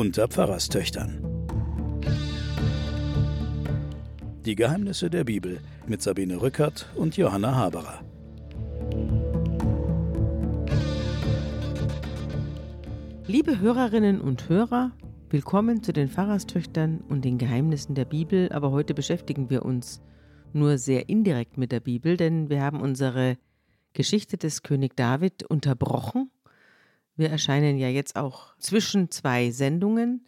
unter 0.00 0.28
Pfarrerstöchtern. 0.28 1.22
Die 4.46 4.54
Geheimnisse 4.54 5.10
der 5.10 5.24
Bibel 5.24 5.60
mit 5.86 6.00
Sabine 6.00 6.40
Rückert 6.40 6.88
und 6.94 7.18
Johanna 7.18 7.54
Haberer. 7.54 8.00
Liebe 13.26 13.60
Hörerinnen 13.60 14.22
und 14.22 14.48
Hörer, 14.48 14.92
willkommen 15.28 15.82
zu 15.82 15.92
den 15.92 16.08
Pfarrerstöchtern 16.08 17.04
und 17.10 17.26
den 17.26 17.36
Geheimnissen 17.36 17.94
der 17.94 18.06
Bibel. 18.06 18.50
Aber 18.52 18.70
heute 18.70 18.94
beschäftigen 18.94 19.50
wir 19.50 19.66
uns 19.66 20.00
nur 20.54 20.78
sehr 20.78 21.10
indirekt 21.10 21.58
mit 21.58 21.72
der 21.72 21.80
Bibel, 21.80 22.16
denn 22.16 22.48
wir 22.48 22.62
haben 22.62 22.80
unsere 22.80 23.36
Geschichte 23.92 24.38
des 24.38 24.62
König 24.62 24.96
David 24.96 25.42
unterbrochen 25.42 26.30
wir 27.20 27.30
erscheinen 27.30 27.78
ja 27.78 27.88
jetzt 27.88 28.16
auch 28.16 28.56
zwischen 28.58 29.10
zwei 29.10 29.50
Sendungen 29.50 30.26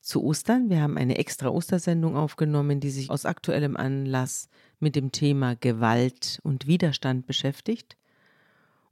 zu 0.00 0.22
Ostern. 0.22 0.70
Wir 0.70 0.82
haben 0.82 0.96
eine 0.96 1.18
extra 1.18 1.48
Ostersendung 1.48 2.16
aufgenommen, 2.16 2.78
die 2.78 2.90
sich 2.90 3.10
aus 3.10 3.26
aktuellem 3.26 3.76
Anlass 3.76 4.48
mit 4.78 4.94
dem 4.94 5.10
Thema 5.10 5.56
Gewalt 5.56 6.38
und 6.44 6.68
Widerstand 6.68 7.26
beschäftigt. 7.26 7.96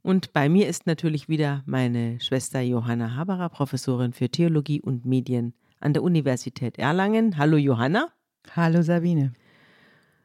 Und 0.01 0.33
bei 0.33 0.49
mir 0.49 0.67
ist 0.67 0.85
natürlich 0.85 1.29
wieder 1.29 1.63
meine 1.65 2.19
Schwester 2.19 2.59
Johanna 2.59 3.15
Haberer, 3.15 3.49
Professorin 3.49 4.11
für 4.11 4.29
Theologie 4.29 4.81
und 4.81 5.05
Medien 5.05 5.53
an 5.79 5.93
der 5.93 6.03
Universität 6.03 6.77
Erlangen. 6.77 7.37
Hallo 7.37 7.57
Johanna. 7.57 8.09
Hallo 8.55 8.81
Sabine. 8.81 9.33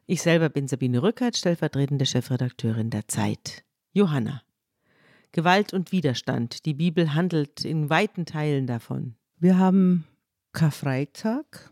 Ich 0.07 0.23
selber 0.23 0.49
bin 0.49 0.67
Sabine 0.67 1.03
Rückert, 1.03 1.37
stellvertretende 1.37 2.05
Chefredakteurin 2.05 2.91
der 2.91 3.07
Zeit. 3.07 3.65
Johanna, 3.93 4.43
Gewalt 5.33 5.73
und 5.73 5.93
Widerstand. 5.93 6.65
Die 6.67 6.75
Bibel 6.75 7.15
handelt 7.15 7.65
in 7.65 7.89
weiten 7.89 8.27
Teilen 8.27 8.67
davon. 8.67 9.15
Wir 9.39 9.59
haben 9.59 10.05
Karfreitag 10.53 11.71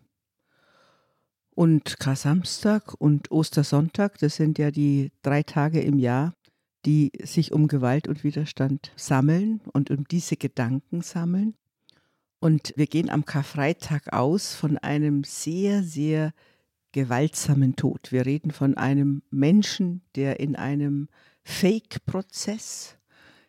und 1.51 1.99
Kar-Samstag 1.99 2.95
und 2.95 3.33
Ostersonntag. 3.33 4.19
Das 4.19 4.37
sind 4.37 4.59
ja 4.59 4.71
die 4.71 5.11
drei 5.23 5.43
Tage 5.43 5.81
im 5.81 5.99
Jahr, 5.99 6.35
die 6.87 7.11
sich 7.23 7.53
um 7.53 7.67
Gewalt 7.67 8.07
und 8.07 8.23
Widerstand 8.23 8.93
sammeln 8.95 9.61
und 9.73 9.91
um 9.91 10.07
diese 10.07 10.37
Gedanken 10.37 11.03
sammeln. 11.03 11.55
Und 12.39 12.73
wir 12.77 12.87
gehen 12.87 13.11
am 13.11 13.25
Karfreitag 13.25 14.13
aus 14.13 14.55
von 14.55 14.79
einem 14.79 15.25
sehr, 15.25 15.83
sehr 15.83 16.33
gewaltsamen 16.93 17.75
Tod. 17.75 18.13
Wir 18.13 18.25
reden 18.25 18.53
von 18.53 18.77
einem 18.77 19.23
Menschen, 19.31 20.03
der 20.15 20.39
in 20.39 20.55
einem 20.55 21.09
Fake-Prozess 21.43 22.98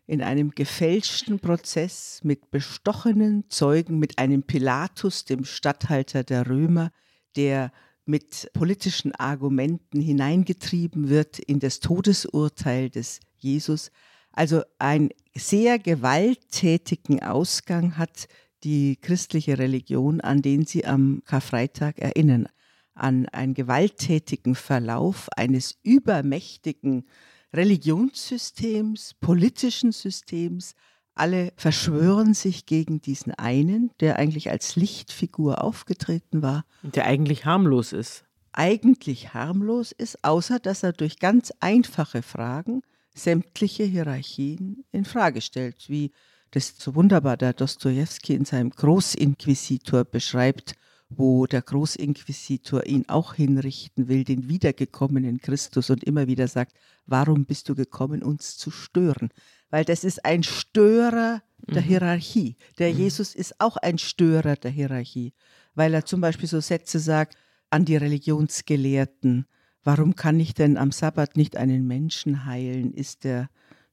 in 0.10 0.24
einem 0.24 0.50
gefälschten 0.52 1.40
Prozess 1.40 2.22
mit 2.24 2.50
bestochenen 2.50 3.48
Zeugen, 3.50 4.00
mit 4.00 4.18
einem 4.18 4.42
Pilatus, 4.42 5.24
dem 5.24 5.46
Statthalter 5.46 6.24
der 6.24 6.50
Römer, 6.50 6.92
der 7.36 7.72
mit 8.06 8.50
politischen 8.54 9.14
Argumenten 9.14 10.02
hineingetrieben 10.02 11.10
wird 11.10 11.38
in 11.38 11.60
das 11.60 11.80
Todesurteil 11.80 12.90
des 12.90 13.20
Jesus. 13.38 13.92
Also 14.32 14.64
einen 14.80 15.10
sehr 15.36 15.78
gewalttätigen 15.78 17.22
Ausgang 17.22 17.98
hat 18.00 18.28
die 18.64 18.96
christliche 18.96 19.60
Religion, 19.60 20.22
an 20.22 20.42
den 20.42 20.66
sie 20.66 20.86
am 20.86 21.22
Karfreitag 21.26 22.00
erinnern, 22.00 22.48
an 22.96 23.28
einen 23.28 23.54
gewalttätigen 23.54 24.56
Verlauf 24.56 25.30
eines 25.38 25.78
übermächtigen 25.84 27.06
Religionssystems, 27.54 29.16
politischen 29.20 29.92
Systems. 29.92 30.76
Alle 31.16 31.52
verschwören 31.58 32.34
sich 32.34 32.66
gegen 32.66 33.02
diesen 33.02 33.34
einen, 33.34 33.92
der 34.00 34.18
eigentlich 34.18 34.50
als 34.50 34.76
Lichtfigur 34.76 35.64
aufgetreten 35.64 36.42
war. 36.42 36.66
Der 36.84 37.06
eigentlich 37.06 37.46
harmlos 37.46 37.92
ist. 37.92 38.24
Eigentlich 38.52 39.34
harmlos 39.34 39.92
ist, 39.92 40.24
außer 40.24 40.60
dass 40.60 40.84
er 40.84 40.94
durch 40.94 41.20
ganz 41.20 41.52
einfache 41.60 42.22
Fragen 42.22 42.82
sämtliche 43.14 43.84
Hierarchien 43.84 44.86
in 44.92 45.06
Frage 45.06 45.42
stellt, 45.42 45.90
wie 45.90 46.12
das 46.52 46.76
so 46.78 46.96
wunderbar 46.96 47.38
der 47.38 47.54
Dostoevsky 47.54 48.34
in 48.34 48.46
seinem 48.46 48.72
Großinquisitor 48.72 50.04
beschreibt, 50.04 50.76
wo 51.10 51.48
der 51.48 51.64
Großinquisitor 51.64 52.86
ihn 52.86 53.06
auch 53.08 53.34
hinrichten 53.34 54.08
will, 54.08 54.24
den 54.24 54.48
wiedergekommenen 54.48 55.42
Christus 55.42 55.90
und 55.90 56.04
immer 56.04 56.28
wieder 56.28 56.48
sagt, 56.48 56.74
warum 57.08 57.46
bist 57.46 57.68
du 57.68 57.76
gekommen, 57.76 58.22
uns 58.22 58.58
zu 58.58 58.70
stören? 58.70 59.30
Weil 59.72 59.86
das 59.86 60.04
ist 60.04 60.24
ein 60.24 60.44
Störer 60.44 61.42
der 61.68 61.82
mhm. 61.82 61.86
Hierarchie. 61.86 62.58
Der 62.78 62.94
mhm. 62.94 63.00
Jesus 63.00 63.34
ist 63.34 63.60
auch 63.60 63.78
ein 63.78 63.98
Störer 63.98 64.56
der 64.56 64.72
Hierarchie, 64.72 65.34
weil 65.74 65.94
er 65.94 66.06
zum 66.06 66.22
Beispiel 66.22 66.48
so 66.48 66.60
Sätze 66.60 67.00
sagt 67.00 67.36
an 67.72 67.86
die 67.86 67.98
Religionsgelehrten, 67.98 69.46
warum 69.84 70.16
kann 70.16 70.40
ich 70.40 70.54
denn 70.54 70.78
am 70.78 70.92
Sabbat 70.92 71.38
nicht 71.38 71.58
einen 71.58 71.88
Menschen 71.88 72.46
heilen? 72.46 72.94
Ist 72.94 73.24
der 73.24 73.50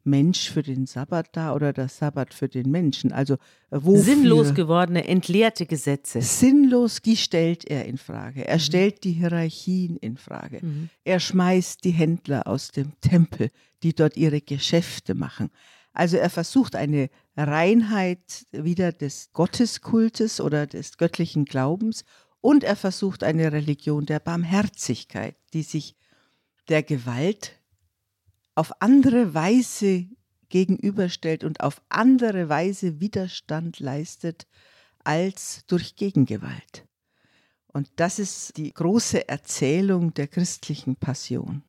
Mensch 0.07 0.51
für 0.51 0.63
den 0.63 0.87
Sabbat 0.87 1.29
da 1.33 1.55
oder 1.55 1.73
der 1.73 1.89
Sabbat 1.89 2.33
für 2.33 2.49
den 2.49 2.71
Menschen? 2.71 3.13
Also 3.13 3.35
äh, 3.35 3.39
wofür? 3.71 4.03
sinnlos 4.03 4.55
gewordene, 4.55 5.07
entleerte 5.07 5.67
Gesetze. 5.67 6.23
Sinnlos, 6.23 7.03
die 7.03 7.17
stellt 7.17 7.65
er 7.65 7.85
in 7.85 7.99
Frage. 7.99 8.47
Er 8.47 8.57
mhm. 8.57 8.61
stellt 8.61 9.05
die 9.05 9.13
Hierarchien 9.13 9.97
in 9.97 10.17
Frage. 10.17 10.61
Mhm. 10.63 10.89
Er 11.05 11.21
schmeißt 11.21 11.85
die 11.85 11.91
Händler 11.91 12.47
aus 12.47 12.69
dem 12.69 12.93
Tempel, 13.01 13.51
die 13.83 13.95
dort 13.95 14.17
ihre 14.17 14.41
Geschäfte 14.41 15.15
machen. 15.15 15.51
Also 15.93 16.19
er 16.19 16.31
versucht 16.31 16.77
eine 16.77 17.09
Reinheit 17.37 18.47
wieder 18.53 18.93
des 18.93 19.33
Gotteskultes 19.33 20.41
oder 20.41 20.67
des 20.67 20.99
göttlichen 20.99 21.47
Glaubens 21.47 22.05
und 22.43 22.65
er 22.65 22.77
versucht 22.77 23.25
eine 23.25 23.51
Religion 23.51 24.05
der 24.07 24.21
Barmherzigkeit, 24.21 25.37
die 25.55 25.63
sich 25.63 25.97
der 26.69 26.83
Gewalt 26.83 27.53
auf 28.57 28.73
andere 28.81 29.35
Weise 29.35 30.07
gegenüberstellt 30.49 31.45
und 31.45 31.61
auf 31.61 31.81
andere 31.89 32.49
Weise 32.49 33.01
Widerstand 33.01 33.79
leistet 33.79 34.47
als 35.05 35.65
durch 35.67 35.95
Gegengewalt. 35.95 36.87
Und 37.69 37.91
das 37.97 38.19
ist 38.19 38.57
die 38.57 38.73
große 38.73 39.29
Erzählung 39.29 40.15
der 40.15 40.29
christlichen 40.29 40.97
Passion. 40.97 41.63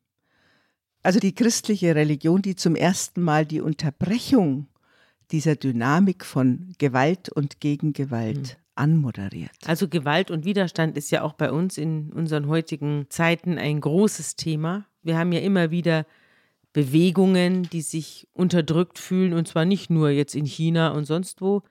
Also 1.02 1.20
die 1.20 1.34
christliche 1.34 1.94
Religion, 1.94 2.42
die 2.42 2.56
zum 2.56 2.74
ersten 2.74 3.22
Mal 3.22 3.46
die 3.46 3.60
Unterbrechung 3.60 4.68
dieser 5.30 5.56
Dynamik 5.56 6.24
von 6.24 6.72
Gewalt 6.78 7.28
und 7.28 7.60
Gegengewalt 7.60 8.38
mhm. 8.38 8.62
anmoderiert. 8.74 9.52
Also 9.66 9.88
Gewalt 9.88 10.30
und 10.30 10.44
Widerstand 10.46 10.96
ist 10.96 11.10
ja 11.10 11.22
auch 11.22 11.34
bei 11.34 11.52
uns 11.52 11.76
in 11.76 12.12
unseren 12.12 12.48
heutigen 12.48 13.06
Zeiten 13.10 13.58
ein 13.58 13.80
großes 13.80 14.36
Thema. 14.36 14.86
Wir 15.02 15.18
haben 15.18 15.32
ja 15.32 15.40
immer 15.40 15.70
wieder 15.70 16.06
Bewegungen, 16.72 17.64
die 17.64 17.80
sich 17.80 18.28
unterdrückt 18.32 18.98
fühlen, 18.98 19.32
und 19.32 19.48
zwar 19.48 19.64
nicht 19.64 19.90
nur 19.90 20.10
jetzt 20.10 20.34
in 20.34 20.44
China 20.44 20.90
und 20.90 21.04
sonst 21.04 21.40
wo, 21.40 21.62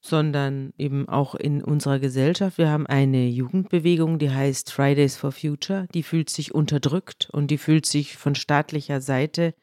sondern 0.00 0.72
eben 0.78 1.08
auch 1.08 1.34
in 1.34 1.62
unserer 1.62 1.98
Gesellschaft. 1.98 2.58
Wir 2.58 2.70
haben 2.70 2.86
eine 2.86 3.26
Jugendbewegung, 3.26 4.18
die 4.18 4.30
heißt 4.30 4.72
Fridays 4.72 5.16
for 5.16 5.32
Future, 5.32 5.86
die 5.92 6.02
fühlt 6.02 6.30
sich 6.30 6.54
unterdrückt 6.54 7.28
und 7.32 7.50
die 7.50 7.58
fühlt 7.58 7.86
sich 7.86 8.16
von 8.16 8.34
staatlicher 8.34 9.00
Seite 9.00 9.54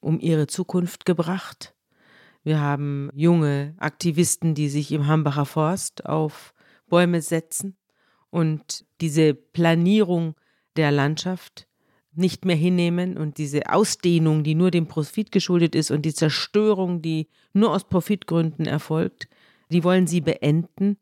um 0.00 0.20
ihre 0.20 0.46
Zukunft 0.46 1.04
gebracht. 1.04 1.74
Wir 2.44 2.60
haben 2.60 3.10
junge 3.14 3.74
Aktivisten, 3.78 4.54
die 4.54 4.68
sich 4.68 4.92
im 4.92 5.06
Hambacher 5.06 5.44
Forst 5.44 6.06
auf 6.06 6.54
Bäume 6.88 7.20
setzen 7.20 7.76
und 8.30 8.86
diese 9.00 9.34
Planierung 9.34 10.34
der 10.76 10.92
Landschaft 10.92 11.67
nicht 12.18 12.44
mehr 12.44 12.56
hinnehmen 12.56 13.16
und 13.16 13.38
diese 13.38 13.72
Ausdehnung, 13.72 14.42
die 14.42 14.54
nur 14.54 14.70
dem 14.70 14.86
Profit 14.86 15.32
geschuldet 15.32 15.74
ist 15.74 15.90
und 15.90 16.02
die 16.02 16.14
Zerstörung, 16.14 17.00
die 17.00 17.28
nur 17.52 17.72
aus 17.72 17.88
Profitgründen 17.88 18.66
erfolgt, 18.66 19.28
die 19.70 19.84
wollen 19.84 20.06
sie 20.06 20.20
beenden. 20.20 20.98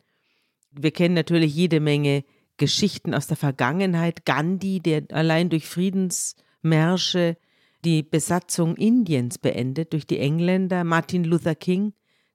Wir 0.71 0.91
kennen 0.91 1.15
natürlich 1.15 1.55
jede 1.55 1.81
Menge 1.81 2.25
Geschichten 2.57 3.15
aus 3.15 3.27
der 3.27 3.37
Vergangenheit. 3.37 4.25
Gandhi, 4.25 4.81
der 4.81 5.05
allein 5.11 5.49
durch 5.49 5.67
Friedensmärsche 5.67 7.37
die 7.85 8.03
Besatzung 8.03 8.77
Indiens 8.77 9.39
beendet 9.39 9.93
durch 9.93 10.07
die 10.07 10.19
Engländer. 10.19 10.85
Martin 10.85 11.25
Luther 11.25 11.55
King, 11.55 11.93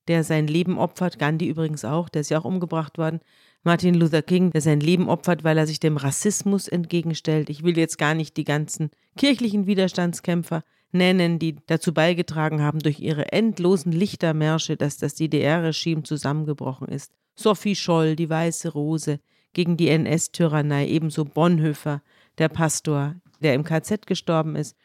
der 0.08 0.24
sein 0.24 0.48
Leben 0.48 0.78
opfert. 0.78 1.20
Gandhi 1.20 1.48
übrigens 1.48 1.84
auch, 1.86 2.10
der 2.10 2.22
ist 2.22 2.30
ja 2.30 2.40
auch 2.40 2.46
umgebracht 2.46 2.98
worden. 2.98 3.20
Martin 3.64 3.94
Luther 3.94 4.24
King, 4.24 4.52
der 4.52 4.62
sein 4.62 4.80
Leben 4.80 5.08
opfert, 5.08 5.44
weil 5.44 5.58
er 5.58 5.68
sich 5.68 5.80
dem 5.80 5.98
Rassismus 5.98 6.68
entgegenstellt. 6.68 7.50
Ich 7.50 7.64
will 7.64 7.78
jetzt 7.78 8.00
gar 8.00 8.16
nicht 8.16 8.36
die 8.38 8.44
ganzen 8.44 8.90
kirchlichen 9.18 9.68
Widerstandskämpfer 9.68 10.64
nennen, 10.92 11.38
die 11.38 11.58
dazu 11.68 11.94
beigetragen 11.94 12.62
haben 12.62 12.80
durch 12.80 13.00
ihre 13.00 13.32
endlosen 13.32 13.92
Lichtermärsche, 13.92 14.78
dass 14.78 14.98
das 14.98 15.14
DDR-Regime 15.14 16.04
zusammengebrochen 16.04 16.88
ist. 16.88 17.14
Sophie 17.36 17.76
Scholl, 17.76 18.16
die 18.16 18.30
Weiße 18.30 18.70
Rose, 18.70 19.20
gegen 19.54 19.78
die 19.78 19.90
NS-Tyrannei, 19.90 20.88
ebenso 20.88 21.26
Bonhoeffer, 21.26 22.02
der 22.38 22.50
Pastor, 22.50 23.16
der 23.42 23.54
im 23.54 23.64
KZ 23.64 24.08
gestorben 24.08 24.56
ist. 24.56 24.76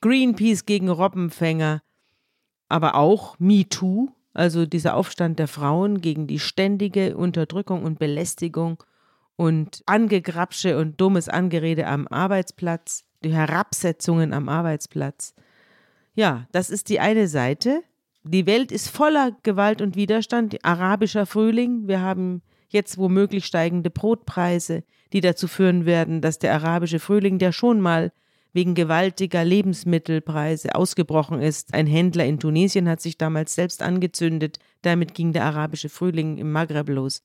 Greenpeace 0.00 0.64
gegen 0.64 0.88
Robbenfänger, 0.88 1.82
aber 2.68 2.94
auch 2.94 3.38
MeToo, 3.38 4.10
also 4.34 4.66
dieser 4.66 4.94
Aufstand 4.96 5.38
der 5.38 5.48
Frauen 5.48 6.00
gegen 6.00 6.26
die 6.26 6.38
ständige 6.38 7.16
Unterdrückung 7.16 7.82
und 7.82 7.98
Belästigung 7.98 8.82
und 9.36 9.82
Angegrapsche 9.86 10.78
und 10.78 11.00
dummes 11.00 11.28
Angerede 11.28 11.86
am 11.86 12.06
Arbeitsplatz, 12.08 13.04
die 13.24 13.32
Herabsetzungen 13.32 14.32
am 14.32 14.48
Arbeitsplatz. 14.48 15.34
Ja, 16.14 16.46
das 16.52 16.70
ist 16.70 16.88
die 16.88 17.00
eine 17.00 17.28
Seite. 17.28 17.82
Die 18.24 18.46
Welt 18.46 18.70
ist 18.70 18.88
voller 18.88 19.36
Gewalt 19.42 19.82
und 19.82 19.96
Widerstand. 19.96 20.64
Arabischer 20.64 21.26
Frühling. 21.26 21.88
Wir 21.88 22.00
haben 22.00 22.42
jetzt 22.68 22.98
womöglich 22.98 23.46
steigende 23.46 23.90
Brotpreise, 23.90 24.84
die 25.12 25.20
dazu 25.20 25.48
führen 25.48 25.86
werden, 25.86 26.20
dass 26.20 26.38
der 26.38 26.54
arabische 26.54 26.98
Frühling, 26.98 27.38
der 27.38 27.52
schon 27.52 27.80
mal 27.80 28.12
wegen 28.52 28.74
gewaltiger 28.74 29.44
Lebensmittelpreise 29.44 30.74
ausgebrochen 30.74 31.40
ist. 31.40 31.72
Ein 31.74 31.86
Händler 31.86 32.26
in 32.26 32.38
Tunesien 32.38 32.88
hat 32.88 33.00
sich 33.00 33.16
damals 33.16 33.54
selbst 33.54 33.82
angezündet. 33.82 34.58
Damit 34.82 35.14
ging 35.14 35.32
der 35.32 35.44
arabische 35.44 35.88
Frühling 35.88 36.38
im 36.38 36.52
Maghreb 36.52 36.88
los. 36.88 37.22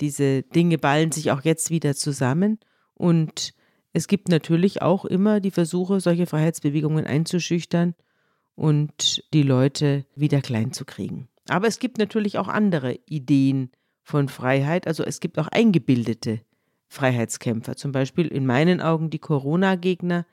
Diese 0.00 0.42
Dinge 0.42 0.78
ballen 0.78 1.12
sich 1.12 1.30
auch 1.30 1.42
jetzt 1.42 1.70
wieder 1.70 1.94
zusammen 1.94 2.58
und 2.94 3.54
es 3.92 4.08
gibt 4.08 4.28
natürlich 4.28 4.82
auch 4.82 5.06
immer 5.06 5.40
die 5.40 5.50
Versuche, 5.50 6.00
solche 6.00 6.26
Freiheitsbewegungen 6.26 7.06
einzuschüchtern 7.06 7.94
und 8.54 9.24
die 9.32 9.42
Leute 9.42 10.04
wieder 10.14 10.42
klein 10.42 10.72
zu 10.72 10.84
kriegen. 10.84 11.28
Aber 11.48 11.66
es 11.66 11.78
gibt 11.78 11.96
natürlich 11.96 12.36
auch 12.36 12.48
andere 12.48 12.98
Ideen 13.06 13.70
von 14.02 14.28
Freiheit. 14.28 14.86
Also 14.86 15.02
es 15.02 15.20
gibt 15.20 15.38
auch 15.38 15.48
eingebildete 15.48 16.40
Freiheitskämpfer. 16.88 17.76
Zum 17.76 17.92
Beispiel 17.92 18.26
in 18.26 18.46
meinen 18.46 18.80
Augen 18.80 19.10
die 19.10 19.18
Corona-Gegner, 19.18 20.26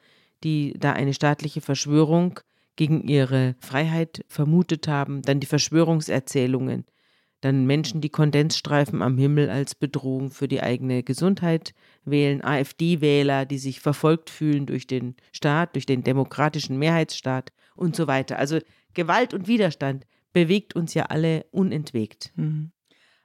die 0.43 0.73
da 0.77 0.93
eine 0.93 1.13
staatliche 1.13 1.61
Verschwörung 1.61 2.39
gegen 2.75 3.07
ihre 3.07 3.55
Freiheit 3.59 4.25
vermutet 4.27 4.87
haben. 4.87 5.21
Dann 5.21 5.39
die 5.39 5.47
Verschwörungserzählungen. 5.47 6.85
Dann 7.41 7.65
Menschen, 7.65 7.99
die 7.99 8.09
Kondensstreifen 8.09 9.01
am 9.01 9.17
Himmel 9.17 9.49
als 9.49 9.75
Bedrohung 9.75 10.31
für 10.31 10.47
die 10.47 10.61
eigene 10.61 11.03
Gesundheit 11.03 11.73
wählen. 12.05 12.43
AfD-Wähler, 12.43 13.45
die 13.45 13.57
sich 13.57 13.81
verfolgt 13.81 14.29
fühlen 14.29 14.65
durch 14.65 14.87
den 14.87 15.15
Staat, 15.33 15.75
durch 15.75 15.85
den 15.85 16.03
demokratischen 16.03 16.77
Mehrheitsstaat 16.79 17.51
und 17.75 17.95
so 17.95 18.07
weiter. 18.07 18.39
Also 18.39 18.59
Gewalt 18.93 19.33
und 19.33 19.47
Widerstand 19.47 20.05
bewegt 20.31 20.75
uns 20.75 20.93
ja 20.93 21.07
alle 21.07 21.45
unentwegt. 21.51 22.31
Mhm. 22.35 22.71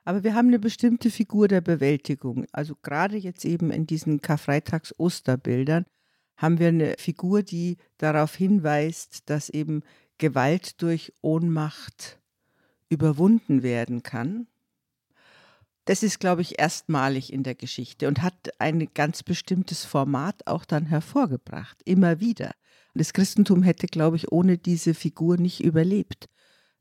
Aber 0.09 0.25
wir 0.25 0.35
haben 0.35 0.49
eine 0.49 0.59
bestimmte 0.59 1.11
Figur 1.11 1.49
der 1.49 1.61
Bewältigung. 1.61 2.47
Also 2.51 2.75
gerade 2.81 3.19
jetzt 3.19 3.45
eben 3.45 3.71
in 3.71 3.87
diesen 3.87 4.23
Karfreitags-Osterbildern 4.23 5.85
haben 6.39 6.59
wir 6.59 6.69
eine 6.69 6.95
Figur, 6.99 7.43
die 7.43 7.77
darauf 7.99 8.35
hinweist, 8.35 9.29
dass 9.29 9.51
eben 9.51 9.83
Gewalt 10.17 10.81
durch 10.81 11.13
Ohnmacht 11.21 12.19
überwunden 12.89 13.63
werden 13.63 14.03
kann. 14.03 14.47
Das 15.85 16.03
ist, 16.03 16.21
glaube 16.21 16.41
ich, 16.41 16.59
erstmalig 16.59 17.31
in 17.31 17.43
der 17.43 17.55
Geschichte 17.55 18.09
und 18.09 18.23
hat 18.23 18.59
ein 18.59 18.89
ganz 18.95 19.23
bestimmtes 19.23 19.85
Format 19.85 20.47
auch 20.47 20.65
dann 20.65 20.87
hervorgebracht, 20.87 21.83
immer 21.85 22.19
wieder. 22.19 22.53
Das 22.95 23.13
Christentum 23.13 23.63
hätte, 23.63 23.87
glaube 23.87 24.17
ich, 24.17 24.33
ohne 24.33 24.57
diese 24.57 24.95
Figur 24.95 25.37
nicht 25.37 25.63
überlebt. 25.63 26.31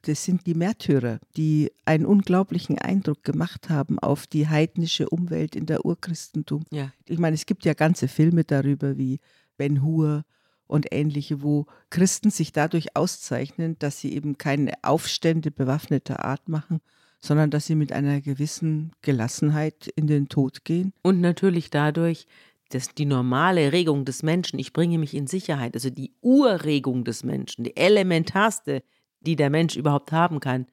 Das 0.03 0.23
sind 0.23 0.45
die 0.45 0.53
Märtyrer, 0.53 1.19
die 1.35 1.71
einen 1.85 2.05
unglaublichen 2.05 2.77
Eindruck 2.77 3.23
gemacht 3.23 3.69
haben 3.69 3.99
auf 3.99 4.27
die 4.27 4.47
heidnische 4.47 5.09
Umwelt 5.09 5.55
in 5.55 5.65
der 5.65 5.85
Urchristentum. 5.85 6.63
Ja. 6.71 6.91
Ich 7.05 7.19
meine, 7.19 7.33
es 7.33 7.45
gibt 7.45 7.65
ja 7.65 7.73
ganze 7.73 8.07
Filme 8.07 8.43
darüber 8.43 8.97
wie 8.97 9.19
Ben 9.57 9.81
Hur 9.81 10.23
und 10.67 10.87
ähnliche, 10.91 11.41
wo 11.41 11.65
Christen 11.89 12.29
sich 12.29 12.51
dadurch 12.51 12.95
auszeichnen, 12.95 13.77
dass 13.79 13.99
sie 13.99 14.13
eben 14.13 14.37
keine 14.37 14.73
Aufstände 14.83 15.49
bewaffneter 15.51 16.23
Art 16.23 16.47
machen, 16.49 16.81
sondern 17.19 17.49
dass 17.49 17.65
sie 17.65 17.75
mit 17.75 17.91
einer 17.91 18.21
gewissen 18.21 18.91
Gelassenheit 19.01 19.87
in 19.95 20.07
den 20.07 20.29
Tod 20.29 20.65
gehen. 20.65 20.93
Und 21.01 21.21
natürlich 21.21 21.69
dadurch, 21.69 22.27
das, 22.69 22.93
die 22.93 23.05
normale 23.05 23.71
Regung 23.71 24.05
des 24.05 24.23
Menschen, 24.23 24.59
ich 24.59 24.73
bringe 24.73 24.97
mich 24.97 25.13
in 25.13 25.27
Sicherheit, 25.27 25.73
also 25.73 25.89
die 25.89 26.11
Urregung 26.21 27.05
des 27.05 27.23
Menschen, 27.23 27.63
die 27.63 27.77
elementarste, 27.77 28.83
die 29.21 29.35
der 29.35 29.49
Mensch 29.49 29.75
überhaupt 29.75 30.11
haben 30.11 30.39
kann, 30.39 30.67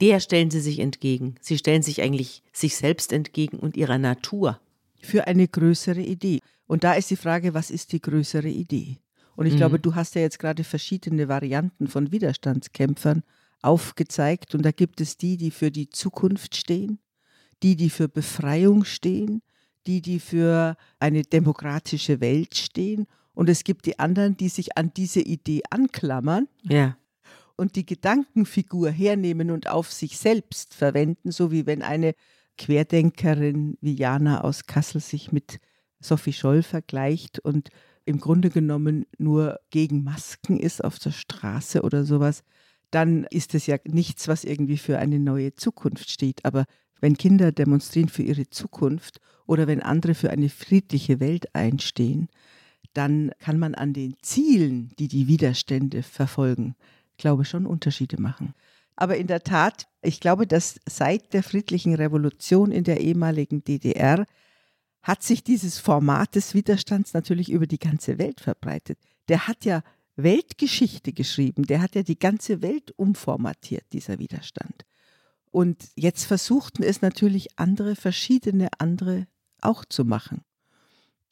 der 0.00 0.20
stellen 0.20 0.50
sie 0.50 0.60
sich 0.60 0.80
entgegen. 0.80 1.36
Sie 1.40 1.58
stellen 1.58 1.82
sich 1.82 2.02
eigentlich 2.02 2.42
sich 2.52 2.76
selbst 2.76 3.12
entgegen 3.12 3.58
und 3.58 3.76
ihrer 3.76 3.98
Natur. 3.98 4.60
Für 5.00 5.26
eine 5.26 5.46
größere 5.46 6.00
Idee. 6.00 6.40
Und 6.66 6.82
da 6.82 6.94
ist 6.94 7.10
die 7.10 7.16
Frage, 7.16 7.54
was 7.54 7.70
ist 7.70 7.92
die 7.92 8.00
größere 8.00 8.48
Idee? 8.48 8.98
Und 9.36 9.46
ich 9.46 9.54
mhm. 9.54 9.58
glaube, 9.58 9.78
du 9.78 9.94
hast 9.94 10.14
ja 10.14 10.22
jetzt 10.22 10.38
gerade 10.38 10.64
verschiedene 10.64 11.28
Varianten 11.28 11.88
von 11.88 12.10
Widerstandskämpfern 12.10 13.22
aufgezeigt. 13.62 14.54
Und 14.54 14.62
da 14.62 14.70
gibt 14.70 15.00
es 15.00 15.16
die, 15.16 15.36
die 15.36 15.50
für 15.50 15.70
die 15.70 15.90
Zukunft 15.90 16.56
stehen, 16.56 16.98
die, 17.62 17.76
die 17.76 17.90
für 17.90 18.08
Befreiung 18.08 18.84
stehen, 18.84 19.42
die, 19.86 20.00
die 20.00 20.20
für 20.20 20.76
eine 20.98 21.22
demokratische 21.22 22.20
Welt 22.20 22.56
stehen. 22.56 23.06
Und 23.34 23.48
es 23.48 23.64
gibt 23.64 23.86
die 23.86 23.98
anderen, 23.98 24.36
die 24.36 24.48
sich 24.48 24.76
an 24.76 24.92
diese 24.96 25.20
Idee 25.20 25.62
anklammern. 25.70 26.48
Ja. 26.62 26.96
Und 27.56 27.76
die 27.76 27.86
Gedankenfigur 27.86 28.90
hernehmen 28.90 29.50
und 29.50 29.68
auf 29.68 29.92
sich 29.92 30.18
selbst 30.18 30.74
verwenden, 30.74 31.30
so 31.30 31.52
wie 31.52 31.66
wenn 31.66 31.82
eine 31.82 32.14
Querdenkerin 32.58 33.76
wie 33.80 33.94
Jana 33.94 34.42
aus 34.42 34.66
Kassel 34.66 35.00
sich 35.00 35.32
mit 35.32 35.60
Sophie 36.00 36.32
Scholl 36.32 36.62
vergleicht 36.62 37.38
und 37.38 37.70
im 38.04 38.20
Grunde 38.20 38.50
genommen 38.50 39.06
nur 39.18 39.60
gegen 39.70 40.04
Masken 40.04 40.58
ist 40.58 40.84
auf 40.84 40.98
der 40.98 41.12
Straße 41.12 41.82
oder 41.82 42.04
sowas, 42.04 42.42
dann 42.90 43.24
ist 43.24 43.54
es 43.54 43.66
ja 43.66 43.76
nichts, 43.84 44.28
was 44.28 44.44
irgendwie 44.44 44.76
für 44.76 44.98
eine 44.98 45.18
neue 45.18 45.54
Zukunft 45.54 46.10
steht. 46.10 46.44
Aber 46.44 46.64
wenn 47.00 47.16
Kinder 47.16 47.50
demonstrieren 47.50 48.08
für 48.08 48.22
ihre 48.22 48.48
Zukunft 48.50 49.20
oder 49.46 49.66
wenn 49.66 49.82
andere 49.82 50.14
für 50.14 50.30
eine 50.30 50.48
friedliche 50.48 51.18
Welt 51.20 51.54
einstehen, 51.54 52.28
dann 52.92 53.32
kann 53.40 53.58
man 53.58 53.74
an 53.74 53.92
den 53.92 54.14
Zielen, 54.22 54.92
die 54.98 55.08
die 55.08 55.26
Widerstände 55.26 56.02
verfolgen, 56.02 56.76
glaube 57.16 57.44
schon 57.44 57.66
Unterschiede 57.66 58.20
machen. 58.20 58.54
Aber 58.96 59.16
in 59.16 59.26
der 59.26 59.42
Tat, 59.42 59.88
ich 60.02 60.20
glaube, 60.20 60.46
dass 60.46 60.80
seit 60.86 61.32
der 61.32 61.42
friedlichen 61.42 61.94
Revolution 61.94 62.70
in 62.70 62.84
der 62.84 63.00
ehemaligen 63.00 63.64
DDR 63.64 64.24
hat 65.02 65.22
sich 65.22 65.44
dieses 65.44 65.78
Format 65.78 66.34
des 66.34 66.54
Widerstands 66.54 67.12
natürlich 67.12 67.50
über 67.50 67.66
die 67.66 67.78
ganze 67.78 68.18
Welt 68.18 68.40
verbreitet. 68.40 68.98
Der 69.28 69.48
hat 69.48 69.64
ja 69.64 69.82
Weltgeschichte 70.16 71.12
geschrieben, 71.12 71.64
der 71.64 71.82
hat 71.82 71.94
ja 71.94 72.02
die 72.02 72.18
ganze 72.18 72.62
Welt 72.62 72.92
umformatiert, 72.96 73.84
dieser 73.92 74.18
Widerstand. 74.18 74.84
Und 75.50 75.88
jetzt 75.94 76.24
versuchten 76.24 76.82
es 76.82 77.02
natürlich 77.02 77.58
andere, 77.58 77.96
verschiedene 77.96 78.68
andere 78.78 79.26
auch 79.60 79.84
zu 79.84 80.04
machen. 80.04 80.42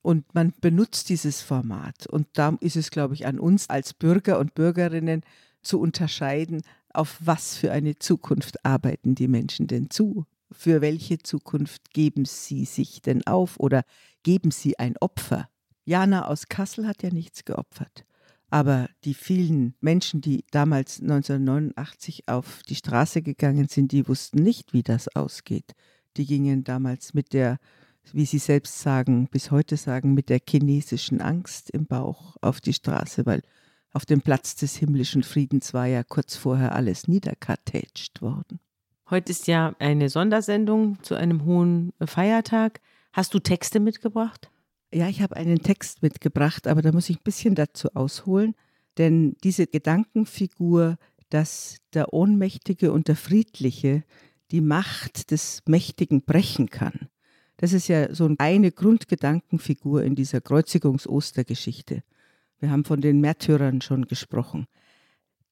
Und 0.03 0.35
man 0.35 0.53
benutzt 0.61 1.09
dieses 1.09 1.41
Format. 1.41 2.07
Und 2.09 2.27
da 2.35 2.57
ist 2.61 2.77
es, 2.77 2.91
glaube 2.91 3.15
ich, 3.15 3.27
an 3.27 3.39
uns 3.39 3.71
als 3.71 3.95
Bürger 3.95 4.39
und 4.39 4.55
Bürgerinnen 4.55 5.23
zu 5.63 5.81
unterscheiden, 5.81 6.63
auf 6.93 7.19
was 7.21 7.57
für 7.57 7.73
eine 7.73 7.99
Zukunft 7.99 8.65
arbeiten 8.65 9.15
die 9.15 9.29
Menschen 9.29 9.67
denn 9.67 9.91
zu? 9.91 10.27
Für 10.51 10.81
welche 10.81 11.19
Zukunft 11.19 11.93
geben 11.93 12.25
sie 12.27 12.65
sich 12.65 13.01
denn 13.01 13.27
auf 13.27 13.59
oder 13.59 13.85
geben 14.23 14.51
sie 14.51 14.79
ein 14.79 14.97
Opfer? 14.99 15.49
Jana 15.85 16.29
aus 16.29 16.49
Kassel 16.49 16.87
hat 16.87 17.03
ja 17.03 17.11
nichts 17.11 17.45
geopfert. 17.45 18.05
Aber 18.51 18.91
die 19.05 19.15
vielen 19.15 19.75
Menschen, 19.81 20.21
die 20.21 20.45
damals 20.51 21.01
1989 21.01 22.29
auf 22.29 22.63
die 22.69 22.75
Straße 22.75 23.23
gegangen 23.23 23.69
sind, 23.69 23.93
die 23.93 24.07
wussten 24.07 24.43
nicht, 24.43 24.75
wie 24.75 24.83
das 24.83 25.09
ausgeht. 25.17 25.73
Die 26.19 26.27
gingen 26.27 26.63
damals 26.63 27.15
mit 27.15 27.33
der, 27.33 27.59
wie 28.13 28.27
sie 28.27 28.39
selbst 28.39 28.81
sagen, 28.81 29.29
bis 29.29 29.51
heute 29.51 29.79
sagen, 29.79 30.13
mit 30.13 30.29
der 30.29 30.41
chinesischen 30.47 31.23
Angst 31.23 31.71
im 31.71 31.87
Bauch 31.87 32.37
auf 32.43 32.61
die 32.61 32.75
Straße, 32.75 33.25
weil 33.25 33.41
auf 33.93 34.07
dem 34.07 34.23
Platz 34.23 34.55
des 34.57 34.77
himmlischen 34.77 35.23
Friedens 35.23 35.75
war 35.75 35.87
ja 35.87 36.03
kurz 36.03 36.37
vorher 36.37 36.75
alles 36.75 37.09
niederkartätscht 37.09 38.23
worden. 38.23 38.59
Heute 39.11 39.33
ist 39.33 39.47
ja 39.47 39.75
eine 39.79 40.09
Sondersendung 40.09 41.03
zu 41.03 41.15
einem 41.15 41.45
hohen 41.45 41.93
Feiertag. 42.05 42.81
Hast 43.13 43.35
du 43.35 43.39
Texte 43.39 43.79
mitgebracht? 43.81 44.51
Ja, 44.95 45.09
ich 45.09 45.21
habe 45.21 45.37
einen 45.37 45.63
Text 45.63 46.03
mitgebracht, 46.03 46.67
aber 46.67 46.81
da 46.81 46.93
muss 46.93 47.11
ich 47.11 47.17
ein 47.17 47.25
bisschen 47.25 47.55
dazu 47.55 47.89
ausholen, 47.95 48.55
denn 48.99 49.37
diese 49.45 49.67
Gedankenfigur, 49.67 50.97
dass 51.29 51.79
der 51.93 52.13
Ohnmächtige 52.13 52.93
und 52.93 53.09
der 53.09 53.17
Friedliche 53.17 54.05
die 54.51 54.61
Macht 54.61 55.31
des 55.31 55.63
Mächtigen 55.67 56.23
brechen 56.23 56.69
kann, 56.69 57.09
das 57.57 57.73
ist 57.73 57.89
ja 57.89 58.15
so 58.15 58.29
eine 58.39 58.73
Grundgedankenfigur 58.73 60.03
in 60.03 60.15
dieser 60.15 60.41
Kreuzigungs-Ostergeschichte. 60.41 62.03
Wir 62.63 62.71
haben 62.71 62.85
von 62.85 63.01
den 63.01 63.21
Märtyrern 63.21 63.81
schon 63.81 64.07
gesprochen. 64.07 64.67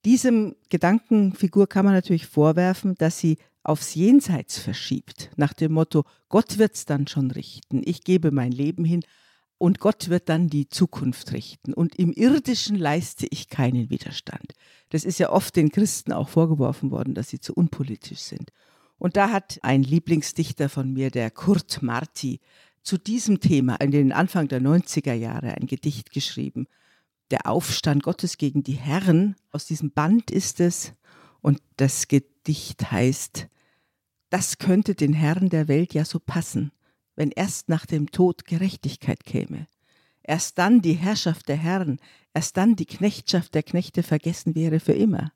Diesem 0.04 0.54
Gedankenfigur 0.68 1.68
kann 1.68 1.84
man 1.84 1.92
natürlich 1.92 2.26
vorwerfen, 2.26 2.94
dass 2.94 3.18
sie 3.18 3.36
aufs 3.64 3.96
Jenseits 3.96 4.58
verschiebt, 4.58 5.30
nach 5.36 5.52
dem 5.52 5.72
Motto, 5.72 6.04
Gott 6.28 6.58
wird's 6.58 6.84
dann 6.86 7.08
schon 7.08 7.32
richten, 7.32 7.82
ich 7.84 8.04
gebe 8.04 8.30
mein 8.30 8.52
Leben 8.52 8.84
hin, 8.84 9.02
und 9.58 9.80
Gott 9.80 10.08
wird 10.08 10.28
dann 10.28 10.48
die 10.48 10.68
Zukunft 10.68 11.32
richten. 11.32 11.74
Und 11.74 11.96
im 11.96 12.12
irdischen 12.12 12.76
leiste 12.76 13.26
ich 13.28 13.50
keinen 13.50 13.90
Widerstand. 13.90 14.54
Das 14.88 15.04
ist 15.04 15.18
ja 15.18 15.30
oft 15.30 15.54
den 15.54 15.70
Christen 15.70 16.12
auch 16.12 16.30
vorgeworfen 16.30 16.90
worden, 16.90 17.12
dass 17.12 17.28
sie 17.28 17.40
zu 17.40 17.52
unpolitisch 17.52 18.20
sind. 18.20 18.52
Und 18.98 19.16
da 19.16 19.30
hat 19.30 19.58
ein 19.62 19.82
Lieblingsdichter 19.82 20.70
von 20.70 20.92
mir, 20.92 21.10
der 21.10 21.30
Kurt 21.30 21.82
Marti, 21.82 22.40
zu 22.82 22.96
diesem 22.96 23.40
Thema 23.40 23.74
in 23.80 23.90
den 23.90 24.12
Anfang 24.12 24.48
der 24.48 24.62
90er 24.62 25.12
Jahre 25.12 25.54
ein 25.56 25.66
Gedicht 25.66 26.10
geschrieben. 26.10 26.66
Der 27.30 27.46
Aufstand 27.46 28.02
Gottes 28.02 28.38
gegen 28.38 28.62
die 28.62 28.74
Herren, 28.74 29.36
aus 29.50 29.66
diesem 29.66 29.92
Band 29.92 30.30
ist 30.30 30.60
es. 30.60 30.92
Und 31.40 31.60
das 31.76 32.08
Gedicht 32.08 32.90
heißt, 32.90 33.48
das 34.30 34.58
könnte 34.58 34.94
den 34.94 35.12
Herren 35.12 35.48
der 35.48 35.68
Welt 35.68 35.94
ja 35.94 36.04
so 36.04 36.18
passen, 36.18 36.72
wenn 37.14 37.30
erst 37.30 37.68
nach 37.68 37.86
dem 37.86 38.10
Tod 38.10 38.44
Gerechtigkeit 38.44 39.24
käme. 39.24 39.66
Erst 40.22 40.58
dann 40.58 40.82
die 40.82 40.94
Herrschaft 40.94 41.48
der 41.48 41.56
Herren, 41.56 41.98
erst 42.34 42.56
dann 42.56 42.76
die 42.76 42.86
Knechtschaft 42.86 43.54
der 43.54 43.62
Knechte 43.62 44.02
vergessen 44.02 44.54
wäre 44.54 44.80
für 44.80 44.92
immer. 44.92 45.32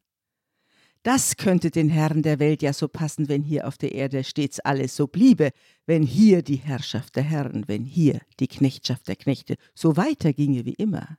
Das 1.02 1.36
könnte 1.36 1.70
den 1.70 1.90
Herren 1.90 2.22
der 2.22 2.38
Welt 2.38 2.62
ja 2.62 2.72
so 2.72 2.88
passen, 2.88 3.28
wenn 3.28 3.42
hier 3.42 3.68
auf 3.68 3.76
der 3.76 3.92
Erde 3.92 4.24
stets 4.24 4.58
alles 4.60 4.96
so 4.96 5.06
bliebe, 5.06 5.50
wenn 5.86 6.02
hier 6.02 6.42
die 6.42 6.56
Herrschaft 6.56 7.16
der 7.16 7.24
Herren, 7.24 7.68
wenn 7.68 7.84
hier 7.84 8.20
die 8.40 8.48
Knechtschaft 8.48 9.06
der 9.08 9.16
Knechte 9.16 9.56
so 9.74 9.96
weiterginge 9.96 10.64
wie 10.64 10.72
immer. 10.74 11.18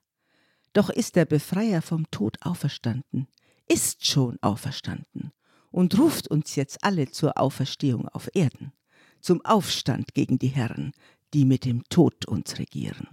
Doch 0.76 0.90
ist 0.90 1.16
der 1.16 1.24
Befreier 1.24 1.82
vom 1.82 2.12
Tod 2.12 2.36
auferstanden, 2.42 3.30
ist 3.70 4.06
schon 4.06 4.38
auferstanden 4.42 5.32
und 5.72 5.98
ruft 5.98 6.28
uns 6.28 6.58
jetzt 6.58 6.84
alle 6.84 7.10
zur 7.10 7.38
Auferstehung 7.38 8.10
auf 8.10 8.30
Erden, 8.34 8.74
zum 9.22 9.44
Aufstand 9.46 10.14
gegen 10.14 10.38
die 10.38 10.50
Herren, 10.50 10.92
die 11.34 11.46
mit 11.46 11.64
dem 11.64 11.86
Tod 11.86 12.26
uns 12.26 12.60
regieren. 12.60 13.08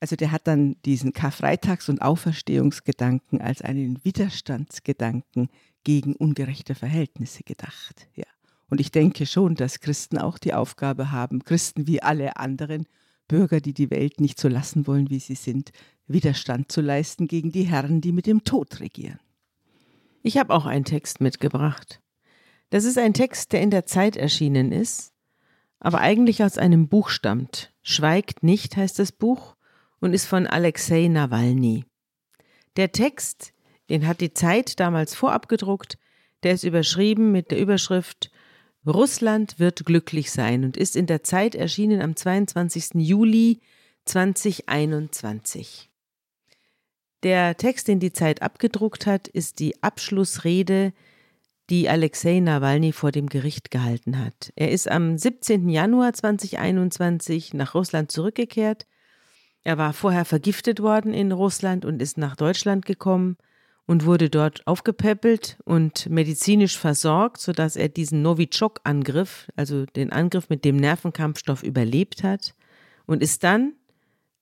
Also 0.00 0.16
der 0.16 0.32
hat 0.32 0.46
dann 0.46 0.76
diesen 0.86 1.12
Karfreitags- 1.12 1.90
und 1.90 2.00
Auferstehungsgedanken 2.00 3.42
als 3.42 3.60
einen 3.60 4.02
Widerstandsgedanken 4.02 5.50
gegen 5.84 6.16
ungerechte 6.16 6.74
Verhältnisse 6.74 7.42
gedacht. 7.42 8.08
Ja. 8.14 8.24
Und 8.70 8.80
ich 8.80 8.90
denke 8.90 9.26
schon, 9.26 9.54
dass 9.54 9.80
Christen 9.80 10.16
auch 10.16 10.38
die 10.38 10.54
Aufgabe 10.54 11.10
haben, 11.10 11.44
Christen 11.44 11.86
wie 11.86 12.02
alle 12.02 12.38
anderen 12.38 12.86
Bürger, 13.28 13.60
die 13.60 13.74
die 13.74 13.90
Welt 13.90 14.20
nicht 14.20 14.40
so 14.40 14.48
lassen 14.48 14.86
wollen, 14.86 15.10
wie 15.10 15.20
sie 15.20 15.34
sind, 15.34 15.72
Widerstand 16.06 16.70
zu 16.70 16.80
leisten 16.80 17.26
gegen 17.28 17.52
die 17.52 17.64
Herren, 17.64 18.00
die 18.00 18.12
mit 18.12 18.26
dem 18.26 18.44
Tod 18.44 18.80
regieren. 18.80 19.20
Ich 20.22 20.38
habe 20.38 20.54
auch 20.54 20.66
einen 20.66 20.84
Text 20.84 21.20
mitgebracht. 21.20 22.00
Das 22.70 22.84
ist 22.84 22.98
ein 22.98 23.14
Text, 23.14 23.52
der 23.52 23.60
in 23.60 23.70
der 23.70 23.86
Zeit 23.86 24.16
erschienen 24.16 24.72
ist, 24.72 25.12
aber 25.80 26.00
eigentlich 26.00 26.42
aus 26.42 26.58
einem 26.58 26.88
Buch 26.88 27.08
stammt. 27.08 27.72
Schweigt 27.82 28.42
nicht 28.42 28.76
heißt 28.76 28.98
das 28.98 29.12
Buch 29.12 29.56
und 30.00 30.14
ist 30.14 30.26
von 30.26 30.46
Alexei 30.46 31.08
Nawalny. 31.08 31.84
Der 32.76 32.92
Text, 32.92 33.52
den 33.90 34.06
hat 34.06 34.20
die 34.20 34.32
Zeit 34.32 34.80
damals 34.80 35.14
vorab 35.14 35.48
gedruckt, 35.48 35.98
der 36.42 36.52
ist 36.52 36.64
überschrieben 36.64 37.32
mit 37.32 37.50
der 37.50 37.58
Überschrift 37.58 38.30
Russland 38.86 39.58
wird 39.58 39.84
glücklich 39.84 40.30
sein 40.30 40.64
und 40.64 40.76
ist 40.76 40.96
in 40.96 41.06
der 41.06 41.22
Zeit 41.22 41.54
erschienen 41.54 42.02
am 42.02 42.16
22. 42.16 42.94
Juli 42.94 43.60
2021. 44.04 45.90
Der 47.22 47.56
Text, 47.56 47.86
den 47.86 48.00
die 48.00 48.12
Zeit 48.12 48.42
abgedruckt 48.42 49.06
hat, 49.06 49.28
ist 49.28 49.60
die 49.60 49.80
Abschlussrede, 49.82 50.92
die 51.70 51.88
Alexei 51.88 52.40
Nawalny 52.40 52.92
vor 52.92 53.12
dem 53.12 53.28
Gericht 53.28 53.70
gehalten 53.70 54.18
hat. 54.18 54.52
Er 54.56 54.72
ist 54.72 54.90
am 54.90 55.16
17. 55.16 55.68
Januar 55.68 56.12
2021 56.12 57.54
nach 57.54 57.74
Russland 57.74 58.10
zurückgekehrt 58.10 58.86
er 59.64 59.78
war 59.78 59.92
vorher 59.92 60.24
vergiftet 60.24 60.80
worden 60.80 61.14
in 61.14 61.32
Russland 61.32 61.84
und 61.84 62.02
ist 62.02 62.18
nach 62.18 62.36
Deutschland 62.36 62.84
gekommen 62.84 63.36
und 63.86 64.06
wurde 64.06 64.30
dort 64.30 64.66
aufgepäppelt 64.66 65.58
und 65.64 66.08
medizinisch 66.08 66.78
versorgt, 66.78 67.40
sodass 67.40 67.76
er 67.76 67.88
diesen 67.88 68.22
Novichok-Angriff, 68.22 69.48
also 69.56 69.86
den 69.86 70.12
Angriff 70.12 70.48
mit 70.48 70.64
dem 70.64 70.76
Nervenkampfstoff, 70.76 71.62
überlebt 71.62 72.22
hat 72.22 72.54
und 73.06 73.22
ist 73.22 73.44
dann 73.44 73.74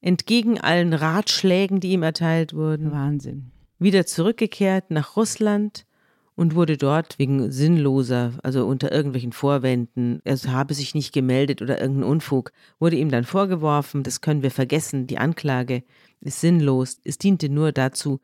entgegen 0.01 0.61
allen 0.61 0.93
Ratschlägen, 0.93 1.81
die 1.81 1.93
ihm 1.93 2.03
erteilt 2.03 2.55
wurden, 2.55 2.93
Wahnsinn, 2.93 3.51
wieder 3.79 4.07
zurückgekehrt 4.07 4.91
nach 4.91 5.17
Russland 5.17 5.87
und 6.37 6.55
wurde 6.55 6.77
dort 6.79 7.19
wegen 7.19 7.51
sinnloser, 7.51 8.33
also 8.43 8.67
unter 8.67 8.93
irgendwelchen 8.93 9.33
Vorwänden, 9.33 10.21
er 10.25 10.39
habe 10.47 10.73
sich 10.75 10.95
nicht 10.95 11.13
gemeldet 11.13 11.61
oder 11.61 11.81
irgendein 11.81 12.09
Unfug, 12.09 12.53
wurde 12.79 12.97
ihm 12.97 13.11
dann 13.11 13.25
vorgeworfen, 13.25 14.03
das 14.03 14.21
können 14.21 14.43
wir 14.43 14.51
vergessen, 14.51 15.07
die 15.07 15.19
Anklage 15.19 15.83
ist 16.21 16.41
sinnlos, 16.41 16.99
es 17.05 17.19
diente 17.19 17.49
nur 17.49 17.73
dazu, 17.73 18.21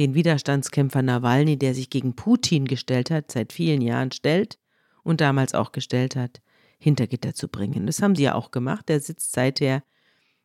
den 0.00 0.14
Widerstandskämpfer 0.14 1.02
Nawalny, 1.02 1.58
der 1.58 1.74
sich 1.74 1.90
gegen 1.90 2.16
Putin 2.16 2.64
gestellt 2.64 3.10
hat, 3.10 3.30
seit 3.30 3.52
vielen 3.52 3.82
Jahren 3.82 4.12
stellt 4.12 4.58
und 5.02 5.20
damals 5.20 5.52
auch 5.54 5.72
gestellt 5.72 6.16
hat, 6.16 6.40
hinter 6.78 7.06
Gitter 7.06 7.34
zu 7.34 7.48
bringen. 7.48 7.86
Das 7.86 8.00
haben 8.00 8.16
sie 8.16 8.22
ja 8.22 8.34
auch 8.34 8.50
gemacht. 8.50 8.88
Der 8.88 9.00
sitzt 9.00 9.32
seither 9.32 9.82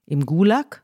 im 0.06 0.26
Gulag, 0.26 0.84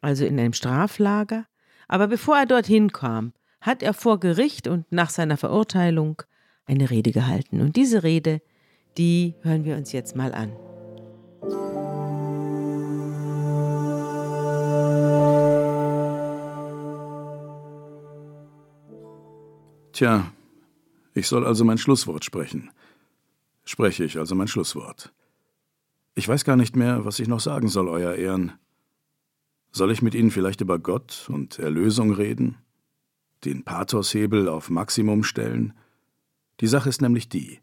also 0.00 0.24
in 0.24 0.40
einem 0.40 0.54
Straflager. 0.54 1.44
Aber 1.88 2.08
bevor 2.08 2.38
er 2.38 2.46
dorthin 2.46 2.90
kam, 2.90 3.34
hat 3.60 3.82
er 3.82 3.92
vor 3.92 4.18
Gericht 4.18 4.66
und 4.66 4.90
nach 4.90 5.10
seiner 5.10 5.36
Verurteilung 5.36 6.22
eine 6.64 6.88
Rede 6.88 7.12
gehalten. 7.12 7.60
Und 7.60 7.76
diese 7.76 8.02
Rede, 8.02 8.40
die 8.96 9.34
hören 9.42 9.66
wir 9.66 9.76
uns 9.76 9.92
jetzt 9.92 10.16
mal 10.16 10.32
an. 10.32 10.56
Tja, 20.00 20.32
ich 21.12 21.28
soll 21.28 21.46
also 21.46 21.62
mein 21.62 21.76
Schlusswort 21.76 22.24
sprechen. 22.24 22.70
Spreche 23.66 24.02
ich 24.02 24.16
also 24.16 24.34
mein 24.34 24.48
Schlusswort. 24.48 25.12
Ich 26.14 26.26
weiß 26.26 26.46
gar 26.46 26.56
nicht 26.56 26.74
mehr, 26.74 27.04
was 27.04 27.18
ich 27.18 27.28
noch 27.28 27.40
sagen 27.40 27.68
soll, 27.68 27.86
Euer 27.86 28.14
Ehren. 28.14 28.52
Soll 29.72 29.90
ich 29.90 30.00
mit 30.00 30.14
Ihnen 30.14 30.30
vielleicht 30.30 30.62
über 30.62 30.78
Gott 30.78 31.28
und 31.28 31.58
Erlösung 31.58 32.14
reden? 32.14 32.56
den 33.44 33.62
Pathoshebel 33.62 34.48
auf 34.48 34.70
Maximum 34.70 35.22
stellen? 35.22 35.74
Die 36.60 36.66
Sache 36.66 36.88
ist 36.88 37.02
nämlich 37.02 37.28
die, 37.28 37.60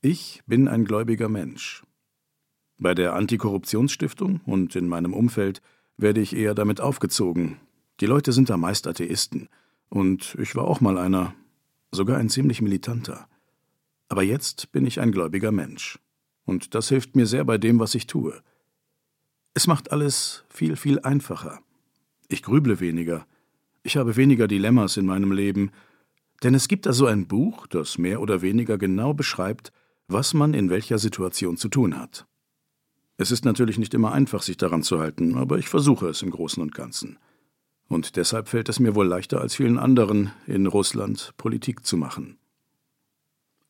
ich 0.00 0.44
bin 0.46 0.68
ein 0.68 0.84
gläubiger 0.84 1.28
Mensch. 1.28 1.82
Bei 2.78 2.94
der 2.94 3.14
Antikorruptionsstiftung 3.14 4.42
und 4.46 4.76
in 4.76 4.86
meinem 4.86 5.12
Umfeld 5.12 5.60
werde 5.96 6.20
ich 6.20 6.36
eher 6.36 6.54
damit 6.54 6.80
aufgezogen. 6.80 7.56
Die 7.98 8.06
Leute 8.06 8.30
sind 8.30 8.48
da 8.48 8.56
meist 8.56 8.86
Atheisten, 8.86 9.48
und 9.88 10.36
ich 10.40 10.54
war 10.54 10.68
auch 10.68 10.80
mal 10.80 10.98
einer, 10.98 11.34
sogar 11.94 12.18
ein 12.18 12.28
ziemlich 12.28 12.60
militanter. 12.60 13.28
Aber 14.08 14.22
jetzt 14.22 14.72
bin 14.72 14.86
ich 14.86 15.00
ein 15.00 15.12
gläubiger 15.12 15.52
Mensch, 15.52 15.98
und 16.44 16.74
das 16.74 16.88
hilft 16.88 17.16
mir 17.16 17.26
sehr 17.26 17.44
bei 17.44 17.58
dem, 17.58 17.80
was 17.80 17.94
ich 17.94 18.06
tue. 18.06 18.42
Es 19.54 19.66
macht 19.66 19.92
alles 19.92 20.44
viel, 20.48 20.76
viel 20.76 21.00
einfacher. 21.00 21.60
Ich 22.28 22.42
grüble 22.42 22.80
weniger, 22.80 23.26
ich 23.82 23.96
habe 23.96 24.16
weniger 24.16 24.48
Dilemmas 24.48 24.96
in 24.96 25.06
meinem 25.06 25.30
Leben, 25.30 25.70
denn 26.42 26.54
es 26.54 26.68
gibt 26.68 26.86
da 26.86 26.92
so 26.92 27.06
ein 27.06 27.26
Buch, 27.26 27.66
das 27.66 27.98
mehr 27.98 28.20
oder 28.20 28.42
weniger 28.42 28.78
genau 28.78 29.14
beschreibt, 29.14 29.72
was 30.08 30.34
man 30.34 30.54
in 30.54 30.70
welcher 30.70 30.98
Situation 30.98 31.56
zu 31.56 31.68
tun 31.68 31.98
hat. 31.98 32.26
Es 33.16 33.30
ist 33.30 33.44
natürlich 33.44 33.78
nicht 33.78 33.94
immer 33.94 34.12
einfach, 34.12 34.42
sich 34.42 34.56
daran 34.56 34.82
zu 34.82 34.98
halten, 34.98 35.36
aber 35.36 35.58
ich 35.58 35.68
versuche 35.68 36.08
es 36.08 36.22
im 36.22 36.30
Großen 36.30 36.62
und 36.62 36.74
Ganzen. 36.74 37.18
Und 37.88 38.16
deshalb 38.16 38.48
fällt 38.48 38.68
es 38.68 38.80
mir 38.80 38.94
wohl 38.94 39.06
leichter 39.06 39.40
als 39.40 39.54
vielen 39.54 39.78
anderen, 39.78 40.32
in 40.46 40.66
Russland 40.66 41.34
Politik 41.36 41.84
zu 41.84 41.96
machen. 41.96 42.38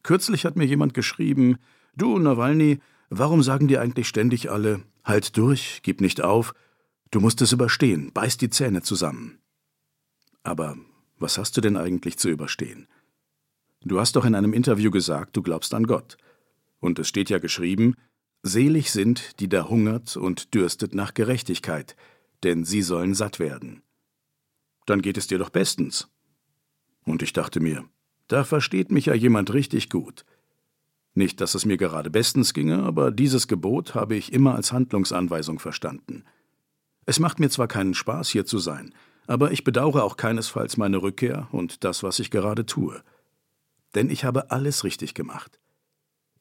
Kürzlich 0.02 0.44
hat 0.44 0.56
mir 0.56 0.66
jemand 0.66 0.94
geschrieben, 0.94 1.58
Du, 1.96 2.18
Nawalny, 2.18 2.80
warum 3.10 3.42
sagen 3.42 3.68
dir 3.68 3.80
eigentlich 3.80 4.08
ständig 4.08 4.50
alle, 4.50 4.82
halt 5.04 5.36
durch, 5.36 5.80
gib 5.82 6.00
nicht 6.00 6.22
auf, 6.22 6.54
du 7.10 7.20
musst 7.20 7.40
es 7.42 7.52
überstehen, 7.52 8.12
beiß 8.12 8.36
die 8.36 8.50
Zähne 8.50 8.82
zusammen. 8.82 9.38
Aber 10.42 10.76
was 11.18 11.38
hast 11.38 11.56
du 11.56 11.60
denn 11.60 11.76
eigentlich 11.76 12.18
zu 12.18 12.28
überstehen? 12.28 12.88
Du 13.82 14.00
hast 14.00 14.16
doch 14.16 14.24
in 14.24 14.34
einem 14.34 14.52
Interview 14.52 14.90
gesagt, 14.90 15.36
du 15.36 15.42
glaubst 15.42 15.74
an 15.74 15.86
Gott. 15.86 16.16
Und 16.80 16.98
es 16.98 17.08
steht 17.08 17.30
ja 17.30 17.38
geschrieben, 17.38 17.94
Selig 18.42 18.90
sind, 18.90 19.40
die 19.40 19.48
da 19.48 19.68
hungert 19.68 20.18
und 20.18 20.52
dürstet 20.52 20.94
nach 20.94 21.14
Gerechtigkeit, 21.14 21.96
denn 22.42 22.64
sie 22.64 22.82
sollen 22.82 23.14
satt 23.14 23.38
werden. 23.38 23.83
Dann 24.86 25.02
geht 25.02 25.16
es 25.16 25.26
dir 25.26 25.38
doch 25.38 25.50
bestens. 25.50 26.08
Und 27.04 27.22
ich 27.22 27.32
dachte 27.32 27.60
mir, 27.60 27.84
da 28.28 28.44
versteht 28.44 28.90
mich 28.90 29.06
ja 29.06 29.14
jemand 29.14 29.52
richtig 29.52 29.90
gut. 29.90 30.24
Nicht, 31.14 31.40
dass 31.40 31.54
es 31.54 31.64
mir 31.64 31.76
gerade 31.76 32.10
bestens 32.10 32.54
ginge, 32.54 32.82
aber 32.82 33.10
dieses 33.10 33.46
Gebot 33.46 33.94
habe 33.94 34.16
ich 34.16 34.32
immer 34.32 34.56
als 34.56 34.72
Handlungsanweisung 34.72 35.58
verstanden. 35.58 36.24
Es 37.06 37.20
macht 37.20 37.38
mir 37.38 37.50
zwar 37.50 37.68
keinen 37.68 37.94
Spaß, 37.94 38.30
hier 38.30 38.46
zu 38.46 38.58
sein, 38.58 38.94
aber 39.26 39.52
ich 39.52 39.62
bedauere 39.62 40.02
auch 40.02 40.16
keinesfalls 40.16 40.76
meine 40.76 41.02
Rückkehr 41.02 41.48
und 41.52 41.84
das, 41.84 42.02
was 42.02 42.18
ich 42.18 42.30
gerade 42.30 42.66
tue. 42.66 43.02
Denn 43.94 44.10
ich 44.10 44.24
habe 44.24 44.50
alles 44.50 44.82
richtig 44.82 45.14
gemacht. 45.14 45.60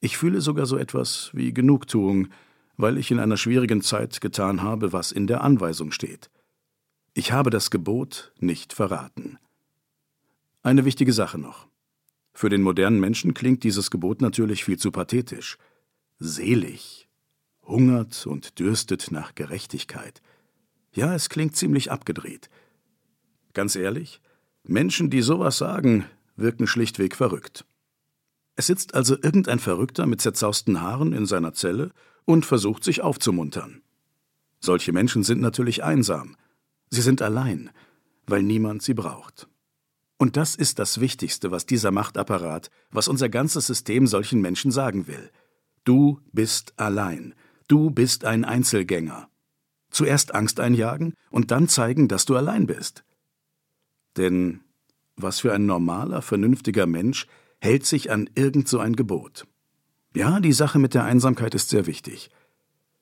Ich 0.00 0.16
fühle 0.18 0.40
sogar 0.40 0.66
so 0.66 0.76
etwas 0.76 1.30
wie 1.32 1.54
Genugtuung, 1.54 2.28
weil 2.76 2.98
ich 2.98 3.10
in 3.10 3.20
einer 3.20 3.36
schwierigen 3.36 3.80
Zeit 3.80 4.20
getan 4.20 4.62
habe, 4.62 4.92
was 4.92 5.12
in 5.12 5.26
der 5.26 5.42
Anweisung 5.42 5.92
steht. 5.92 6.30
Ich 7.16 7.30
habe 7.30 7.50
das 7.50 7.70
Gebot 7.70 8.32
nicht 8.40 8.72
verraten. 8.72 9.38
Eine 10.64 10.84
wichtige 10.84 11.12
Sache 11.12 11.38
noch. 11.38 11.68
Für 12.32 12.48
den 12.48 12.62
modernen 12.62 12.98
Menschen 12.98 13.34
klingt 13.34 13.62
dieses 13.62 13.92
Gebot 13.92 14.20
natürlich 14.20 14.64
viel 14.64 14.78
zu 14.80 14.90
pathetisch. 14.90 15.56
Selig, 16.18 17.08
hungert 17.62 18.26
und 18.26 18.58
dürstet 18.58 19.12
nach 19.12 19.36
Gerechtigkeit. 19.36 20.22
Ja, 20.92 21.14
es 21.14 21.28
klingt 21.28 21.54
ziemlich 21.54 21.92
abgedreht. 21.92 22.50
Ganz 23.52 23.76
ehrlich, 23.76 24.20
Menschen, 24.64 25.08
die 25.08 25.22
sowas 25.22 25.56
sagen, 25.56 26.06
wirken 26.34 26.66
schlichtweg 26.66 27.14
verrückt. 27.14 27.64
Es 28.56 28.66
sitzt 28.66 28.94
also 28.94 29.14
irgendein 29.14 29.60
Verrückter 29.60 30.06
mit 30.06 30.20
zerzausten 30.20 30.80
Haaren 30.80 31.12
in 31.12 31.26
seiner 31.26 31.52
Zelle 31.52 31.92
und 32.24 32.44
versucht 32.44 32.82
sich 32.82 33.02
aufzumuntern. 33.02 33.82
Solche 34.58 34.92
Menschen 34.92 35.22
sind 35.22 35.40
natürlich 35.40 35.84
einsam. 35.84 36.36
Sie 36.94 37.02
sind 37.02 37.22
allein, 37.22 37.70
weil 38.28 38.44
niemand 38.44 38.84
sie 38.84 38.94
braucht. 38.94 39.48
Und 40.16 40.36
das 40.36 40.54
ist 40.54 40.78
das 40.78 41.00
Wichtigste, 41.00 41.50
was 41.50 41.66
dieser 41.66 41.90
Machtapparat, 41.90 42.70
was 42.92 43.08
unser 43.08 43.28
ganzes 43.28 43.66
System 43.66 44.06
solchen 44.06 44.40
Menschen 44.40 44.70
sagen 44.70 45.08
will. 45.08 45.32
Du 45.82 46.20
bist 46.30 46.72
allein. 46.76 47.34
Du 47.66 47.90
bist 47.90 48.24
ein 48.24 48.44
Einzelgänger. 48.44 49.28
Zuerst 49.90 50.36
Angst 50.36 50.60
einjagen 50.60 51.14
und 51.30 51.50
dann 51.50 51.66
zeigen, 51.66 52.06
dass 52.06 52.26
du 52.26 52.36
allein 52.36 52.68
bist. 52.68 53.02
Denn 54.16 54.60
was 55.16 55.40
für 55.40 55.52
ein 55.52 55.66
normaler, 55.66 56.22
vernünftiger 56.22 56.86
Mensch 56.86 57.26
hält 57.60 57.86
sich 57.86 58.12
an 58.12 58.30
irgend 58.36 58.68
so 58.68 58.78
ein 58.78 58.94
Gebot? 58.94 59.48
Ja, 60.14 60.38
die 60.38 60.52
Sache 60.52 60.78
mit 60.78 60.94
der 60.94 61.02
Einsamkeit 61.02 61.56
ist 61.56 61.70
sehr 61.70 61.86
wichtig. 61.88 62.30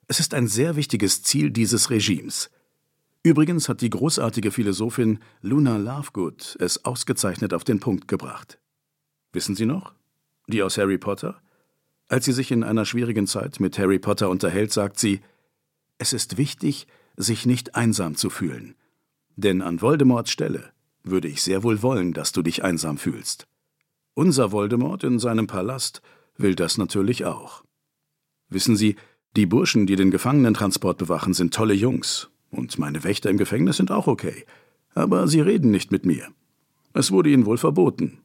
Es 0.08 0.18
ist 0.18 0.32
ein 0.32 0.46
sehr 0.46 0.76
wichtiges 0.76 1.22
Ziel 1.22 1.50
dieses 1.50 1.90
Regimes. 1.90 2.48
Übrigens 3.24 3.68
hat 3.68 3.80
die 3.80 3.90
großartige 3.90 4.50
Philosophin 4.50 5.20
Luna 5.42 5.76
Lovegood 5.76 6.56
es 6.58 6.84
ausgezeichnet 6.84 7.54
auf 7.54 7.62
den 7.62 7.78
Punkt 7.78 8.08
gebracht. 8.08 8.58
Wissen 9.32 9.54
Sie 9.54 9.66
noch? 9.66 9.94
Die 10.48 10.62
aus 10.62 10.76
Harry 10.76 10.98
Potter? 10.98 11.40
Als 12.08 12.24
sie 12.24 12.32
sich 12.32 12.50
in 12.50 12.64
einer 12.64 12.84
schwierigen 12.84 13.26
Zeit 13.26 13.60
mit 13.60 13.78
Harry 13.78 13.98
Potter 13.98 14.28
unterhält, 14.28 14.72
sagt 14.72 14.98
sie, 14.98 15.20
es 15.98 16.12
ist 16.12 16.36
wichtig, 16.36 16.86
sich 17.16 17.46
nicht 17.46 17.74
einsam 17.74 18.16
zu 18.16 18.28
fühlen. 18.28 18.74
Denn 19.36 19.62
an 19.62 19.80
Voldemorts 19.80 20.30
Stelle 20.30 20.72
würde 21.04 21.28
ich 21.28 21.42
sehr 21.42 21.62
wohl 21.62 21.80
wollen, 21.80 22.12
dass 22.12 22.32
du 22.32 22.42
dich 22.42 22.64
einsam 22.64 22.98
fühlst. 22.98 23.46
Unser 24.14 24.52
Voldemort 24.52 25.04
in 25.04 25.18
seinem 25.18 25.46
Palast 25.46 26.02
will 26.36 26.54
das 26.54 26.76
natürlich 26.76 27.24
auch. 27.24 27.64
Wissen 28.48 28.76
Sie, 28.76 28.96
die 29.36 29.46
Burschen, 29.46 29.86
die 29.86 29.96
den 29.96 30.10
Gefangenentransport 30.10 30.98
bewachen, 30.98 31.32
sind 31.32 31.54
tolle 31.54 31.72
Jungs, 31.72 32.28
und 32.52 32.78
meine 32.78 33.02
Wächter 33.02 33.30
im 33.30 33.38
Gefängnis 33.38 33.78
sind 33.78 33.90
auch 33.90 34.06
okay. 34.06 34.44
Aber 34.94 35.26
sie 35.26 35.40
reden 35.40 35.70
nicht 35.70 35.90
mit 35.90 36.04
mir. 36.04 36.28
Es 36.92 37.10
wurde 37.10 37.30
ihnen 37.30 37.46
wohl 37.46 37.58
verboten. 37.58 38.18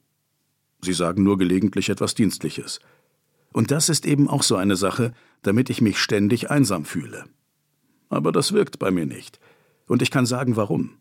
Sie 0.81 0.93
sagen 0.93 1.24
nur 1.24 1.38
gelegentlich 1.38 1.89
etwas 1.89 2.13
Dienstliches. 2.13 2.79
Und 3.53 3.72
das 3.72 3.89
ist 3.89 4.05
eben 4.05 4.27
auch 4.27 4.43
so 4.43 4.57
eine 4.57 4.75
Sache, 4.75 5.13
damit 5.41 5.69
ich 5.69 5.81
mich 5.81 5.98
ständig 5.98 6.51
einsam 6.51 6.84
fühle. 6.84 7.24
Aber 8.10 8.31
das 8.31 8.51
wirkt 8.51 8.79
bei 8.79 8.91
mir 8.91 9.05
nicht. 9.05 9.39
Und 9.88 10.01
ich 10.01 10.12
kann 10.12 10.25
sagen, 10.25 10.57
warum. 10.57 10.91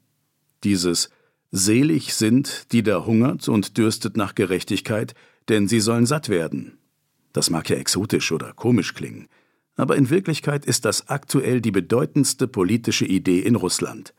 Dieses 0.62 1.11
Selig 1.50 2.14
sind, 2.14 2.73
die 2.73 2.85
da 2.85 3.04
hungert 3.04 3.49
und 3.49 3.76
dürstet 3.76 4.16
nach 4.16 4.37
Gerechtigkeit, 4.37 5.14
denn 5.49 5.66
sie 5.66 5.80
sollen 5.80 6.06
satt 6.06 6.28
werden. 6.28 6.78
Das 7.33 7.50
mag 7.50 7.68
ja 7.68 7.76
exotisch 7.76 8.30
oder 8.30 8.52
komisch 8.52 8.95
klingen 8.95 9.28
aber 9.76 9.97
in 9.97 10.11
Wirklichkeit 10.11 10.64
ist 10.64 10.85
das 10.85 11.09
aktuell 11.09 11.61
die 11.61 11.71
bedeutendste 11.71 12.49
politische 12.49 13.04
Idee 13.04 13.40
in 13.40 13.54
Russland. 13.54 14.14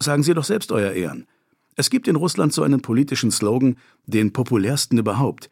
Sagen 0.00 0.22
Sie 0.22 0.34
doch 0.34 0.44
selbst, 0.44 0.70
Euer 0.70 0.92
Ehren. 0.92 1.26
Es 1.74 1.90
gibt 1.90 2.08
in 2.08 2.16
Russland 2.16 2.52
so 2.52 2.62
einen 2.62 2.82
politischen 2.82 3.30
Slogan, 3.30 3.76
den 4.06 4.32
populärsten 4.32 4.98
überhaupt. 4.98 5.48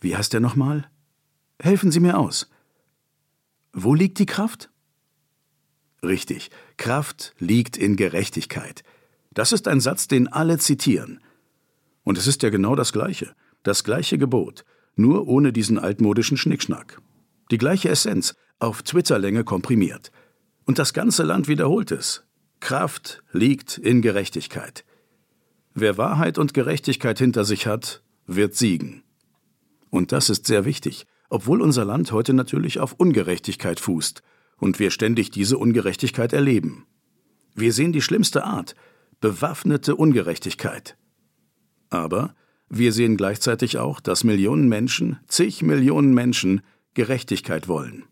Wie 0.00 0.16
heißt 0.16 0.32
der 0.32 0.40
nochmal? 0.40 0.90
Helfen 1.60 1.90
Sie 1.90 2.00
mir 2.00 2.18
aus. 2.18 2.50
Wo 3.72 3.94
liegt 3.94 4.18
die 4.18 4.26
Kraft? 4.26 4.70
Richtig, 6.02 6.50
Kraft 6.76 7.34
liegt 7.38 7.76
in 7.76 7.96
Gerechtigkeit. 7.96 8.84
Das 9.32 9.52
ist 9.52 9.68
ein 9.68 9.80
Satz, 9.80 10.08
den 10.08 10.28
alle 10.28 10.58
zitieren. 10.58 11.20
Und 12.04 12.18
es 12.18 12.26
ist 12.26 12.42
ja 12.42 12.50
genau 12.50 12.74
das 12.74 12.92
Gleiche, 12.92 13.34
das 13.62 13.84
gleiche 13.84 14.16
Gebot, 14.16 14.64
nur 14.94 15.28
ohne 15.28 15.52
diesen 15.52 15.78
altmodischen 15.78 16.36
Schnickschnack. 16.36 17.00
Die 17.50 17.58
gleiche 17.58 17.88
Essenz, 17.88 18.34
auf 18.58 18.82
Twitterlänge 18.82 19.44
komprimiert. 19.44 20.10
Und 20.64 20.78
das 20.78 20.92
ganze 20.92 21.22
Land 21.22 21.48
wiederholt 21.48 21.90
es. 21.90 22.24
Kraft 22.60 23.22
liegt 23.32 23.78
in 23.78 24.02
Gerechtigkeit. 24.02 24.84
Wer 25.74 25.98
Wahrheit 25.98 26.38
und 26.38 26.54
Gerechtigkeit 26.54 27.18
hinter 27.18 27.44
sich 27.44 27.66
hat, 27.66 28.02
wird 28.26 28.54
siegen. 28.54 29.02
Und 29.90 30.12
das 30.12 30.30
ist 30.30 30.46
sehr 30.46 30.64
wichtig, 30.64 31.06
obwohl 31.28 31.60
unser 31.60 31.84
Land 31.84 32.12
heute 32.12 32.32
natürlich 32.32 32.80
auf 32.80 32.94
Ungerechtigkeit 32.94 33.80
fußt 33.80 34.22
und 34.56 34.78
wir 34.78 34.90
ständig 34.90 35.30
diese 35.30 35.58
Ungerechtigkeit 35.58 36.32
erleben. 36.32 36.86
Wir 37.54 37.72
sehen 37.72 37.92
die 37.92 38.02
schlimmste 38.02 38.44
Art, 38.44 38.74
bewaffnete 39.20 39.96
Ungerechtigkeit. 39.96 40.96
Aber 41.90 42.34
wir 42.68 42.92
sehen 42.92 43.16
gleichzeitig 43.16 43.78
auch, 43.78 44.00
dass 44.00 44.24
Millionen 44.24 44.68
Menschen, 44.68 45.18
zig 45.28 45.62
Millionen 45.62 46.14
Menschen 46.14 46.62
Gerechtigkeit 46.94 47.68
wollen. 47.68 48.04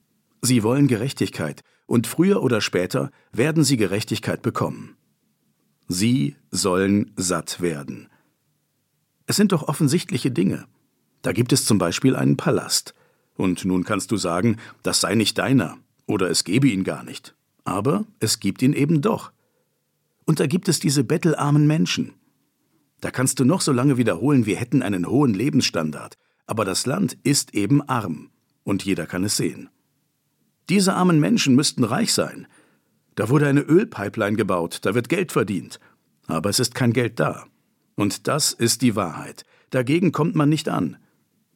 Sie 0.44 0.62
wollen 0.62 0.88
Gerechtigkeit, 0.88 1.62
und 1.86 2.06
früher 2.06 2.42
oder 2.42 2.60
später 2.60 3.10
werden 3.32 3.64
sie 3.64 3.78
Gerechtigkeit 3.78 4.42
bekommen. 4.42 4.94
Sie 5.88 6.36
sollen 6.50 7.12
satt 7.16 7.62
werden. 7.62 8.10
Es 9.24 9.36
sind 9.36 9.52
doch 9.52 9.62
offensichtliche 9.62 10.30
Dinge. 10.30 10.66
Da 11.22 11.32
gibt 11.32 11.54
es 11.54 11.64
zum 11.64 11.78
Beispiel 11.78 12.14
einen 12.14 12.36
Palast. 12.36 12.94
Und 13.38 13.64
nun 13.64 13.84
kannst 13.84 14.10
du 14.10 14.18
sagen, 14.18 14.58
das 14.82 15.00
sei 15.00 15.14
nicht 15.14 15.38
deiner, 15.38 15.78
oder 16.04 16.28
es 16.28 16.44
gebe 16.44 16.68
ihn 16.68 16.84
gar 16.84 17.04
nicht. 17.04 17.34
Aber 17.64 18.04
es 18.20 18.38
gibt 18.38 18.60
ihn 18.60 18.74
eben 18.74 19.00
doch. 19.00 19.32
Und 20.26 20.40
da 20.40 20.46
gibt 20.46 20.68
es 20.68 20.78
diese 20.78 21.04
bettelarmen 21.04 21.66
Menschen. 21.66 22.12
Da 23.00 23.10
kannst 23.10 23.40
du 23.40 23.46
noch 23.46 23.62
so 23.62 23.72
lange 23.72 23.96
wiederholen, 23.96 24.44
wir 24.44 24.56
hätten 24.56 24.82
einen 24.82 25.08
hohen 25.08 25.32
Lebensstandard, 25.32 26.18
aber 26.46 26.66
das 26.66 26.84
Land 26.84 27.16
ist 27.22 27.54
eben 27.54 27.80
arm, 27.88 28.28
und 28.62 28.84
jeder 28.84 29.06
kann 29.06 29.24
es 29.24 29.38
sehen. 29.38 29.70
Diese 30.68 30.94
armen 30.94 31.20
Menschen 31.20 31.54
müssten 31.54 31.84
reich 31.84 32.12
sein. 32.12 32.46
Da 33.14 33.28
wurde 33.28 33.46
eine 33.46 33.60
Ölpipeline 33.60 34.36
gebaut, 34.36 34.80
da 34.82 34.94
wird 34.94 35.08
Geld 35.08 35.32
verdient. 35.32 35.78
Aber 36.26 36.50
es 36.50 36.58
ist 36.58 36.74
kein 36.74 36.92
Geld 36.92 37.20
da. 37.20 37.44
Und 37.96 38.26
das 38.26 38.52
ist 38.52 38.82
die 38.82 38.96
Wahrheit. 38.96 39.44
Dagegen 39.70 40.12
kommt 40.12 40.34
man 40.34 40.48
nicht 40.48 40.68
an. 40.68 40.96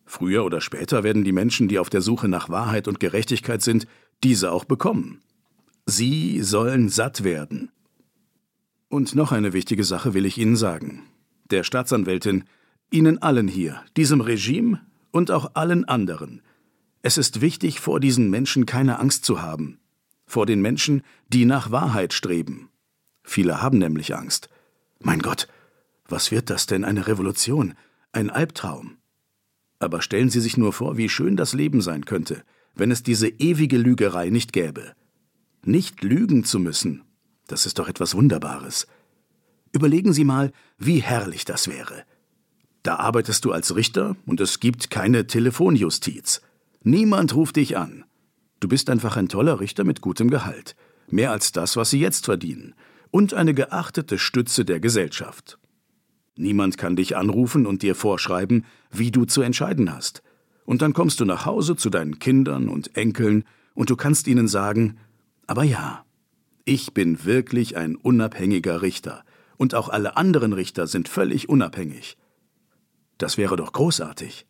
Früher 0.04 0.44
oder 0.44 0.60
später 0.60 1.04
werden 1.04 1.24
die 1.24 1.32
Menschen, 1.32 1.68
die 1.68 1.78
auf 1.78 1.90
der 1.90 2.00
Suche 2.00 2.28
nach 2.28 2.48
Wahrheit 2.48 2.88
und 2.88 3.00
Gerechtigkeit 3.00 3.62
sind, 3.62 3.86
diese 4.22 4.52
auch 4.52 4.64
bekommen. 4.64 5.20
Sie 5.86 6.42
sollen 6.42 6.88
satt 6.88 7.24
werden. 7.24 7.70
Und 8.88 9.14
noch 9.14 9.32
eine 9.32 9.52
wichtige 9.52 9.84
Sache 9.84 10.14
will 10.14 10.26
ich 10.26 10.38
Ihnen 10.38 10.56
sagen. 10.56 11.02
Der 11.50 11.62
Staatsanwältin, 11.62 12.44
Ihnen 12.90 13.18
allen 13.20 13.48
hier, 13.48 13.82
diesem 13.96 14.20
Regime 14.20 14.80
und 15.10 15.30
auch 15.30 15.52
allen 15.54 15.84
anderen. 15.84 16.42
Es 17.08 17.16
ist 17.16 17.40
wichtig, 17.40 17.80
vor 17.80 18.00
diesen 18.00 18.28
Menschen 18.28 18.66
keine 18.66 18.98
Angst 18.98 19.24
zu 19.24 19.40
haben. 19.40 19.80
Vor 20.26 20.44
den 20.44 20.60
Menschen, 20.60 21.00
die 21.28 21.46
nach 21.46 21.70
Wahrheit 21.70 22.12
streben. 22.12 22.68
Viele 23.22 23.62
haben 23.62 23.78
nämlich 23.78 24.14
Angst. 24.14 24.50
Mein 25.00 25.20
Gott, 25.20 25.48
was 26.06 26.30
wird 26.30 26.50
das 26.50 26.66
denn? 26.66 26.84
Eine 26.84 27.06
Revolution? 27.06 27.72
Ein 28.12 28.28
Albtraum? 28.28 28.98
Aber 29.78 30.02
stellen 30.02 30.28
Sie 30.28 30.40
sich 30.40 30.58
nur 30.58 30.74
vor, 30.74 30.98
wie 30.98 31.08
schön 31.08 31.34
das 31.34 31.54
Leben 31.54 31.80
sein 31.80 32.04
könnte, 32.04 32.42
wenn 32.74 32.90
es 32.90 33.02
diese 33.02 33.28
ewige 33.28 33.78
Lügerei 33.78 34.28
nicht 34.28 34.52
gäbe. 34.52 34.92
Nicht 35.64 36.02
lügen 36.02 36.44
zu 36.44 36.58
müssen, 36.58 37.04
das 37.46 37.64
ist 37.64 37.78
doch 37.78 37.88
etwas 37.88 38.14
Wunderbares. 38.16 38.86
Überlegen 39.72 40.12
Sie 40.12 40.24
mal, 40.24 40.52
wie 40.76 40.98
herrlich 40.98 41.46
das 41.46 41.68
wäre. 41.68 42.04
Da 42.82 42.96
arbeitest 42.96 43.46
du 43.46 43.52
als 43.52 43.74
Richter 43.74 44.14
und 44.26 44.42
es 44.42 44.60
gibt 44.60 44.90
keine 44.90 45.26
Telefonjustiz. 45.26 46.42
Niemand 46.82 47.34
ruft 47.34 47.56
dich 47.56 47.76
an. 47.76 48.04
Du 48.60 48.68
bist 48.68 48.90
einfach 48.90 49.16
ein 49.16 49.28
toller 49.28 49.60
Richter 49.60 49.84
mit 49.84 50.00
gutem 50.00 50.30
Gehalt. 50.30 50.74
Mehr 51.08 51.30
als 51.30 51.52
das, 51.52 51.76
was 51.76 51.90
sie 51.90 52.00
jetzt 52.00 52.24
verdienen. 52.24 52.74
Und 53.10 53.34
eine 53.34 53.54
geachtete 53.54 54.18
Stütze 54.18 54.64
der 54.64 54.80
Gesellschaft. 54.80 55.58
Niemand 56.36 56.78
kann 56.78 56.94
dich 56.94 57.16
anrufen 57.16 57.66
und 57.66 57.82
dir 57.82 57.94
vorschreiben, 57.94 58.64
wie 58.90 59.10
du 59.10 59.24
zu 59.24 59.42
entscheiden 59.42 59.92
hast. 59.92 60.22
Und 60.64 60.82
dann 60.82 60.92
kommst 60.92 61.18
du 61.20 61.24
nach 61.24 61.46
Hause 61.46 61.76
zu 61.76 61.90
deinen 61.90 62.18
Kindern 62.18 62.68
und 62.68 62.96
Enkeln 62.96 63.44
und 63.74 63.90
du 63.90 63.96
kannst 63.96 64.28
ihnen 64.28 64.48
sagen, 64.48 64.98
aber 65.46 65.64
ja, 65.64 66.04
ich 66.64 66.92
bin 66.92 67.24
wirklich 67.24 67.76
ein 67.76 67.96
unabhängiger 67.96 68.82
Richter 68.82 69.24
und 69.56 69.74
auch 69.74 69.88
alle 69.88 70.16
anderen 70.16 70.52
Richter 70.52 70.86
sind 70.86 71.08
völlig 71.08 71.48
unabhängig. 71.48 72.18
Das 73.16 73.38
wäre 73.38 73.56
doch 73.56 73.72
großartig. 73.72 74.46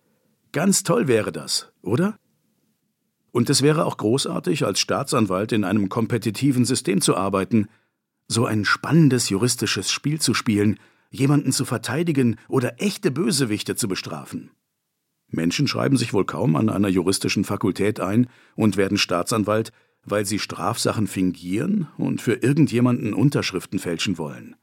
Ganz 0.53 0.83
toll 0.83 1.09
wäre 1.09 1.33
das, 1.33 1.73
oder? 1.83 2.19
Und 3.33 3.51
es 3.51 3.63
wäre 3.63 3.85
auch 3.85 3.99
großartig, 3.99 4.65
als 4.65 4.81
Staatsanwalt 4.81 5.53
in 5.53 5.65
einem 5.65 5.89
kompetitiven 5.89 6.65
System 6.65 7.01
zu 7.01 7.17
arbeiten, 7.17 7.69
so 8.27 8.47
ein 8.47 8.65
spannendes 8.65 9.29
juristisches 9.29 9.91
Spiel 9.91 10.21
zu 10.21 10.35
spielen, 10.35 10.79
jemanden 11.11 11.53
zu 11.53 11.65
verteidigen 11.65 12.37
oder 12.49 12.81
echte 12.81 13.11
Bösewichte 13.11 13.77
zu 13.77 13.89
bestrafen. 13.89 14.51
Menschen 15.31 15.69
schreiben 15.69 15.97
sich 15.97 16.13
wohl 16.13 16.25
kaum 16.25 16.57
an 16.57 16.71
einer 16.71 16.89
juristischen 16.89 17.45
Fakultät 17.45 18.01
ein 18.01 18.29
und 18.57 18.77
werden 18.77 18.99
Staatsanwalt, 18.99 19.73
weil 20.05 20.25
sie 20.25 20.39
Strafsachen 20.39 21.07
fingieren 21.07 21.89
und 21.99 22.23
für 22.23 22.35
irgendjemanden 22.35 23.13
Unterschriften 23.13 23.79
fälschen 23.79 24.17
wollen. 24.17 24.57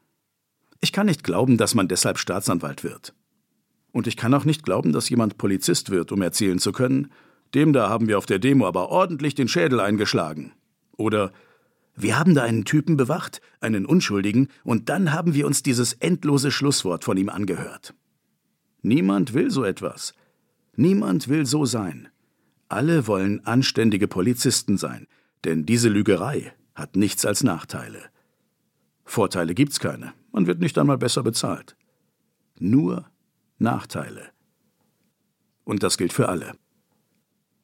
Ich 0.82 0.92
kann 0.92 1.06
nicht 1.06 1.24
glauben, 1.24 1.58
dass 1.58 1.76
man 1.76 1.88
deshalb 1.88 2.18
Staatsanwalt 2.18 2.84
wird. 2.84 3.14
Und 3.96 4.08
ich 4.08 4.18
kann 4.18 4.34
auch 4.34 4.44
nicht 4.44 4.64
glauben, 4.64 4.92
dass 4.92 5.08
jemand 5.08 5.38
Polizist 5.38 5.90
wird, 5.90 6.12
um 6.12 6.22
erzählen 6.22 6.60
zu 6.60 6.74
können, 6.74 7.08
dem 7.54 7.72
da 7.72 7.88
haben 7.88 8.10
wir 8.10 8.18
auf 8.18 8.26
der 8.26 8.40
Demo 8.40 8.68
aber 8.68 8.90
ordentlich 8.90 9.36
den 9.36 9.48
Schädel 9.48 9.80
eingeschlagen. 9.80 10.52
Oder 10.98 11.32
wir 11.96 12.20
haben 12.20 12.36
da 12.36 12.44
einen 12.44 12.66
Typen 12.66 12.98
bewacht, 12.98 13.40
einen 13.62 13.86
Unschuldigen, 13.86 14.50
und 14.66 14.90
dann 14.90 15.14
haben 15.14 15.34
wir 15.34 15.48
uns 15.48 15.64
dieses 15.64 15.94
endlose 15.94 16.52
Schlusswort 16.52 17.06
von 17.06 17.16
ihm 17.16 17.30
angehört. 17.30 17.94
Niemand 18.82 19.34
will 19.34 19.50
so 19.50 19.64
etwas. 19.64 20.14
Niemand 20.76 21.30
will 21.30 21.46
so 21.46 21.64
sein. 21.64 22.10
Alle 22.68 23.08
wollen 23.08 23.46
anständige 23.46 24.10
Polizisten 24.10 24.76
sein, 24.76 25.08
denn 25.46 25.66
diese 25.66 25.88
Lügerei 25.88 26.52
hat 26.74 26.98
nichts 26.98 27.26
als 27.26 27.46
Nachteile. 27.46 28.02
Vorteile 29.06 29.54
gibt's 29.54 29.80
keine, 29.80 30.12
man 30.34 30.48
wird 30.48 30.60
nicht 30.60 30.78
einmal 30.78 30.98
besser 30.98 31.24
bezahlt. 31.24 31.78
Nur 32.60 33.06
Nachteile. 33.58 34.30
Und 35.64 35.84
das 35.84 35.98
gilt 35.98 36.14
für 36.14 36.30
alle. 36.30 36.54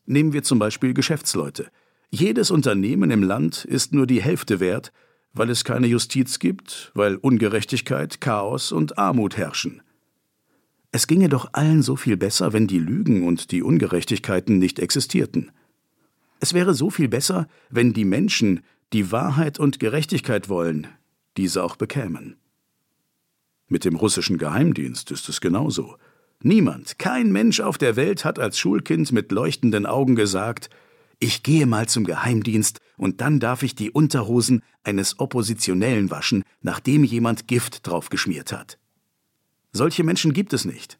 Nehmen 0.05 0.33
wir 0.33 0.43
zum 0.43 0.59
Beispiel 0.59 0.93
Geschäftsleute. 0.93 1.69
Jedes 2.09 2.51
Unternehmen 2.51 3.11
im 3.11 3.23
Land 3.23 3.63
ist 3.65 3.93
nur 3.93 4.07
die 4.07 4.21
Hälfte 4.21 4.59
wert, 4.59 4.91
weil 5.33 5.49
es 5.49 5.63
keine 5.63 5.87
Justiz 5.87 6.39
gibt, 6.39 6.91
weil 6.93 7.15
Ungerechtigkeit, 7.15 8.19
Chaos 8.19 8.71
und 8.71 8.97
Armut 8.97 9.37
herrschen. 9.37 9.81
Es 10.91 11.07
ginge 11.07 11.29
doch 11.29 11.49
allen 11.53 11.83
so 11.83 11.95
viel 11.95 12.17
besser, 12.17 12.51
wenn 12.51 12.67
die 12.67 12.79
Lügen 12.79 13.25
und 13.25 13.51
die 13.51 13.63
Ungerechtigkeiten 13.63 14.57
nicht 14.57 14.79
existierten. 14.79 15.51
Es 16.41 16.53
wäre 16.53 16.73
so 16.73 16.89
viel 16.89 17.07
besser, 17.07 17.47
wenn 17.69 17.93
die 17.93 18.03
Menschen, 18.03 18.61
die 18.91 19.11
Wahrheit 19.11 19.57
und 19.57 19.79
Gerechtigkeit 19.79 20.49
wollen, 20.49 20.87
diese 21.37 21.63
auch 21.63 21.77
bekämen. 21.77 22.35
Mit 23.71 23.85
dem 23.85 23.95
russischen 23.95 24.37
Geheimdienst 24.37 25.11
ist 25.11 25.29
es 25.29 25.39
genauso. 25.39 25.95
Niemand, 26.43 26.99
kein 26.99 27.31
Mensch 27.31 27.61
auf 27.61 27.77
der 27.77 27.95
Welt 27.95 28.25
hat 28.25 28.37
als 28.37 28.59
Schulkind 28.59 29.13
mit 29.13 29.31
leuchtenden 29.31 29.85
Augen 29.85 30.17
gesagt, 30.17 30.69
ich 31.19 31.41
gehe 31.41 31.65
mal 31.65 31.87
zum 31.87 32.03
Geheimdienst 32.03 32.79
und 32.97 33.21
dann 33.21 33.39
darf 33.39 33.63
ich 33.63 33.73
die 33.73 33.89
Unterhosen 33.89 34.61
eines 34.83 35.19
Oppositionellen 35.21 36.11
waschen, 36.11 36.43
nachdem 36.61 37.05
jemand 37.05 37.47
Gift 37.47 37.87
draufgeschmiert 37.87 38.51
hat. 38.51 38.77
Solche 39.71 40.03
Menschen 40.03 40.33
gibt 40.33 40.51
es 40.51 40.65
nicht. 40.65 40.99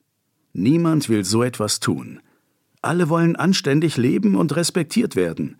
Niemand 0.53 1.09
will 1.09 1.25
so 1.25 1.43
etwas 1.43 1.81
tun. 1.81 2.21
Alle 2.81 3.09
wollen 3.09 3.35
anständig 3.35 3.97
leben 3.97 4.35
und 4.35 4.55
respektiert 4.55 5.17
werden. 5.17 5.57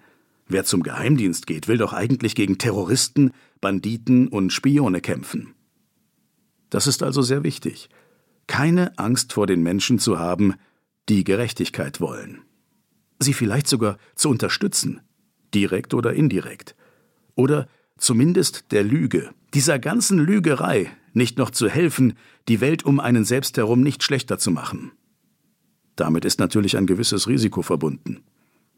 Wer 0.47 0.63
zum 0.63 0.81
Geheimdienst 0.81 1.45
geht, 1.45 1.67
will 1.67 1.77
doch 1.77 1.91
eigentlich 1.91 2.35
gegen 2.35 2.57
Terroristen, 2.57 3.31
Banditen 3.59 4.29
und 4.29 4.53
Spione 4.53 5.01
kämpfen. 5.01 5.55
Das 6.71 6.87
ist 6.87 7.03
also 7.03 7.21
sehr 7.21 7.43
wichtig. 7.43 7.89
Keine 8.47 8.97
Angst 8.97 9.33
vor 9.33 9.45
den 9.45 9.61
Menschen 9.61 9.99
zu 9.99 10.17
haben, 10.17 10.55
die 11.07 11.23
Gerechtigkeit 11.23 12.01
wollen 12.01 12.41
sie 13.23 13.33
vielleicht 13.33 13.67
sogar 13.67 13.97
zu 14.15 14.29
unterstützen, 14.29 15.01
direkt 15.53 15.93
oder 15.93 16.13
indirekt. 16.13 16.75
Oder 17.35 17.67
zumindest 17.97 18.71
der 18.71 18.83
Lüge, 18.83 19.31
dieser 19.53 19.79
ganzen 19.79 20.19
Lügerei, 20.19 20.91
nicht 21.13 21.37
noch 21.37 21.51
zu 21.51 21.69
helfen, 21.69 22.13
die 22.47 22.61
Welt 22.61 22.83
um 22.85 22.99
einen 22.99 23.25
selbst 23.25 23.57
herum 23.57 23.81
nicht 23.81 24.03
schlechter 24.03 24.37
zu 24.37 24.51
machen. 24.51 24.91
Damit 25.95 26.25
ist 26.25 26.39
natürlich 26.39 26.77
ein 26.77 26.87
gewisses 26.87 27.27
Risiko 27.27 27.61
verbunden. 27.61 28.23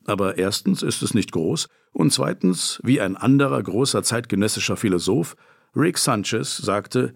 Aber 0.05 0.37
erstens 0.37 0.81
ist 0.81 1.01
es 1.03 1.13
nicht 1.13 1.31
groß 1.31 1.69
und 1.93 2.11
zweitens, 2.11 2.81
wie 2.83 2.99
ein 2.99 3.15
anderer 3.15 3.61
großer 3.61 4.03
zeitgenössischer 4.03 4.75
Philosoph, 4.75 5.37
Rick 5.75 5.97
Sanchez, 5.97 6.57
sagte, 6.57 7.13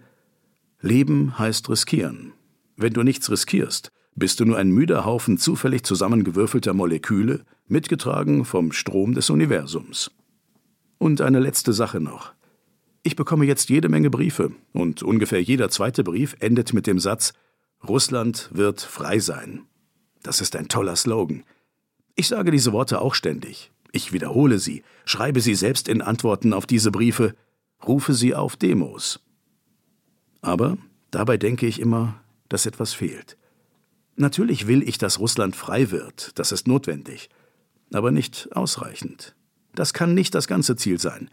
Leben 0.80 1.38
heißt 1.38 1.68
riskieren. 1.68 2.32
Wenn 2.76 2.92
du 2.92 3.02
nichts 3.02 3.30
riskierst, 3.30 3.90
bist 4.14 4.38
du 4.38 4.44
nur 4.44 4.58
ein 4.58 4.70
müder 4.70 5.04
Haufen 5.04 5.36
zufällig 5.36 5.82
zusammengewürfelter 5.84 6.72
Moleküle, 6.72 7.44
mitgetragen 7.66 8.44
vom 8.44 8.70
Strom 8.70 9.14
des 9.14 9.28
Universums. 9.30 10.12
Und 10.98 11.20
eine 11.20 11.40
letzte 11.40 11.72
Sache 11.72 12.00
noch. 12.00 12.32
Ich 13.02 13.16
bekomme 13.16 13.44
jetzt 13.44 13.70
jede 13.70 13.88
Menge 13.88 14.10
Briefe, 14.10 14.52
und 14.72 15.02
ungefähr 15.02 15.42
jeder 15.42 15.68
zweite 15.68 16.04
Brief 16.04 16.36
endet 16.40 16.72
mit 16.72 16.86
dem 16.86 16.98
Satz 16.98 17.32
Russland 17.86 18.48
wird 18.52 18.80
frei 18.80 19.18
sein. 19.18 19.62
Das 20.22 20.40
ist 20.40 20.54
ein 20.56 20.68
toller 20.68 20.96
Slogan. 20.96 21.44
Ich 22.16 22.28
sage 22.28 22.50
diese 22.50 22.72
Worte 22.72 23.00
auch 23.00 23.14
ständig. 23.14 23.70
Ich 23.92 24.12
wiederhole 24.12 24.58
sie, 24.58 24.82
schreibe 25.04 25.40
sie 25.40 25.54
selbst 25.54 25.88
in 25.88 26.02
Antworten 26.02 26.52
auf 26.52 26.66
diese 26.66 26.90
Briefe, 26.90 27.34
rufe 27.86 28.14
sie 28.14 28.34
auf 28.34 28.56
Demos. 28.56 29.20
Aber 30.40 30.78
dabei 31.10 31.36
denke 31.36 31.66
ich 31.66 31.80
immer, 31.80 32.20
dass 32.48 32.66
etwas 32.66 32.92
fehlt. 32.92 33.36
Natürlich 34.16 34.66
will 34.66 34.82
ich, 34.82 34.98
dass 34.98 35.20
Russland 35.20 35.54
frei 35.54 35.90
wird, 35.90 36.38
das 36.38 36.50
ist 36.50 36.66
notwendig, 36.66 37.28
aber 37.92 38.10
nicht 38.10 38.48
ausreichend. 38.52 39.36
Das 39.74 39.92
kann 39.92 40.14
nicht 40.14 40.34
das 40.34 40.48
ganze 40.48 40.74
Ziel 40.76 40.98
sein. 40.98 41.30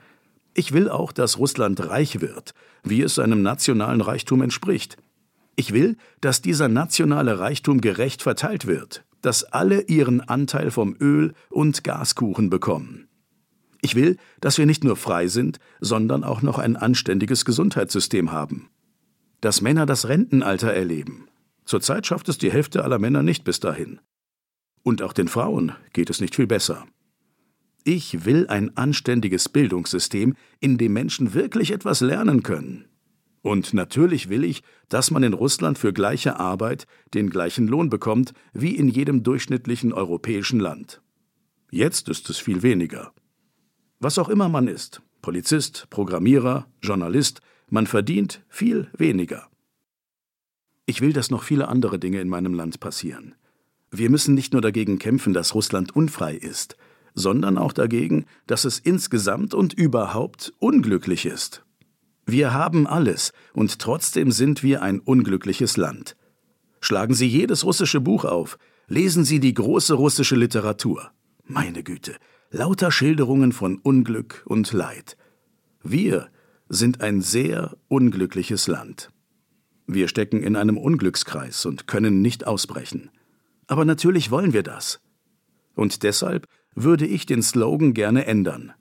Ich 0.54 0.72
will 0.72 0.90
auch, 0.90 1.12
dass 1.12 1.40
Russland 1.40 1.90
reich 1.90 2.22
wird, 2.22 2.54
wie 2.84 3.02
es 3.02 3.16
seinem 3.16 3.42
nationalen 3.42 4.02
Reichtum 4.02 4.42
entspricht. 4.42 4.98
Ich 5.56 5.74
will, 5.74 5.98
dass 6.22 6.42
dieser 6.42 6.68
nationale 6.68 7.40
Reichtum 7.40 7.82
gerecht 7.82 8.22
verteilt 8.22 8.68
wird, 8.68 9.04
dass 9.22 9.44
alle 9.44 9.82
ihren 9.82 10.22
Anteil 10.22 10.70
vom 10.70 10.96
Öl- 11.00 11.34
und 11.50 11.84
Gaskuchen 11.84 12.50
bekommen. 12.50 13.08
Ich 13.82 13.96
will, 13.96 14.18
dass 14.42 14.58
wir 14.58 14.66
nicht 14.66 14.84
nur 14.84 14.96
frei 14.96 15.28
sind, 15.28 15.60
sondern 15.80 16.24
auch 16.24 16.42
noch 16.42 16.60
ein 16.60 16.76
anständiges 16.76 17.46
Gesundheitssystem 17.46 18.32
haben. 18.32 18.70
Dass 19.46 19.62
Männer 19.62 19.86
das 19.86 20.08
Rentenalter 20.08 20.74
erleben, 20.74 21.28
Zurzeit 21.66 22.08
schafft 22.08 22.30
es 22.30 22.40
die 22.40 22.52
Hälfte 22.52 22.84
aller 22.84 22.98
Männer 22.98 23.22
nicht 23.22 23.44
bis 23.44 23.60
dahin. 23.60 24.00
Und 24.82 25.04
auch 25.04 25.14
den 25.14 25.28
Frauen 25.28 25.74
geht 25.94 26.10
es 26.10 26.20
nicht 26.20 26.34
viel 26.34 26.48
besser. 26.48 26.88
Ich 27.84 28.26
will 28.26 28.48
ein 28.48 28.76
anständiges 28.76 29.48
Bildungssystem, 29.48 30.34
in 30.62 30.80
dem 30.80 30.94
Menschen 30.94 31.36
wirklich 31.36 31.70
etwas 31.70 32.02
lernen 32.02 32.42
können. 32.42 32.86
Und 33.44 33.76
natürlich 33.76 34.30
will 34.30 34.44
ich, 34.44 34.64
dass 34.90 35.12
man 35.12 35.22
in 35.22 35.34
Russland 35.34 35.78
für 35.78 35.94
gleiche 35.94 36.40
Arbeit 36.40 36.88
den 37.14 37.30
gleichen 37.30 37.68
Lohn 37.68 37.92
bekommt 37.92 38.34
wie 38.52 38.76
in 38.76 38.88
jedem 38.88 39.22
durchschnittlichen 39.22 39.94
europäischen 39.94 40.60
Land. 40.60 41.04
Jetzt 41.70 42.10
ist 42.10 42.32
es 42.32 42.40
viel 42.40 42.64
weniger. 42.64 43.14
Was 44.00 44.18
auch 44.18 44.30
immer 44.30 44.50
man 44.50 44.68
ist, 44.68 45.04
Polizist, 45.22 45.86
Programmierer, 45.92 46.66
Journalist, 46.82 47.42
man 47.70 47.88
verdient 47.88 48.44
viel 48.48 48.90
weniger. 48.98 49.50
Ich 50.86 51.02
will, 51.02 51.14
dass 51.14 51.32
noch 51.32 51.44
viele 51.44 51.68
andere 51.68 52.00
Dinge 52.00 52.22
in 52.22 52.30
meinem 52.30 52.54
Land 52.54 52.80
passieren. 52.80 53.36
Wir 53.92 54.10
müssen 54.10 54.36
nicht 54.36 54.54
nur 54.54 54.62
dagegen 54.62 55.00
kämpfen, 55.00 55.34
dass 55.34 55.56
Russland 55.56 55.96
unfrei 55.96 56.36
ist, 56.36 56.78
sondern 57.14 57.58
auch 57.58 57.74
dagegen, 57.74 58.26
dass 58.46 58.66
es 58.66 58.80
insgesamt 58.80 59.54
und 59.54 59.74
überhaupt 59.74 60.54
unglücklich 60.60 61.26
ist. 61.26 61.64
Wir 62.26 62.54
haben 62.54 62.88
alles, 62.88 63.34
und 63.54 63.80
trotzdem 63.80 64.32
sind 64.32 64.64
wir 64.64 64.82
ein 64.82 65.00
unglückliches 65.00 65.78
Land. 65.78 66.16
Schlagen 66.82 67.14
Sie 67.14 67.28
jedes 67.28 67.64
russische 67.64 68.02
Buch 68.02 68.26
auf, 68.26 68.58
lesen 68.88 69.24
Sie 69.24 69.40
die 69.40 69.54
große 69.54 69.94
russische 69.94 70.36
Literatur. 70.36 71.12
Meine 71.46 71.84
Güte, 71.84 72.16
lauter 72.52 72.92
Schilderungen 72.92 73.52
von 73.52 73.78
Unglück 73.78 74.44
und 74.46 74.72
Leid. 74.74 75.18
Wir 75.84 76.30
sind 76.70 77.02
ein 77.02 77.22
sehr 77.22 77.78
unglückliches 77.88 78.68
Land. 78.68 79.12
Wir 79.88 80.08
stecken 80.08 80.42
in 80.42 80.56
einem 80.56 80.78
Unglückskreis 80.78 81.66
und 81.66 81.88
können 81.88 82.22
nicht 82.22 82.48
ausbrechen. 82.48 83.12
Aber 83.68 83.86
natürlich 83.86 84.32
wollen 84.32 84.54
wir 84.54 84.64
das. 84.64 85.00
Und 85.76 86.04
deshalb 86.04 86.48
würde 86.74 87.06
ich 87.06 87.26
den 87.26 87.44
Slogan 87.44 87.94
gerne 87.94 88.26
ändern. 88.26 88.74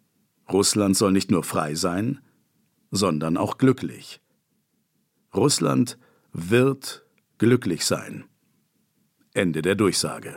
Russland 0.50 0.96
soll 0.96 1.12
nicht 1.12 1.30
nur 1.30 1.44
frei 1.44 1.74
sein, 1.74 2.20
sondern 2.90 3.36
auch 3.36 3.58
glücklich. 3.58 4.20
Russland 5.34 5.98
wird 6.32 7.04
glücklich 7.38 7.84
sein. 7.84 8.24
Ende 9.32 9.62
der 9.62 9.74
Durchsage. 9.74 10.36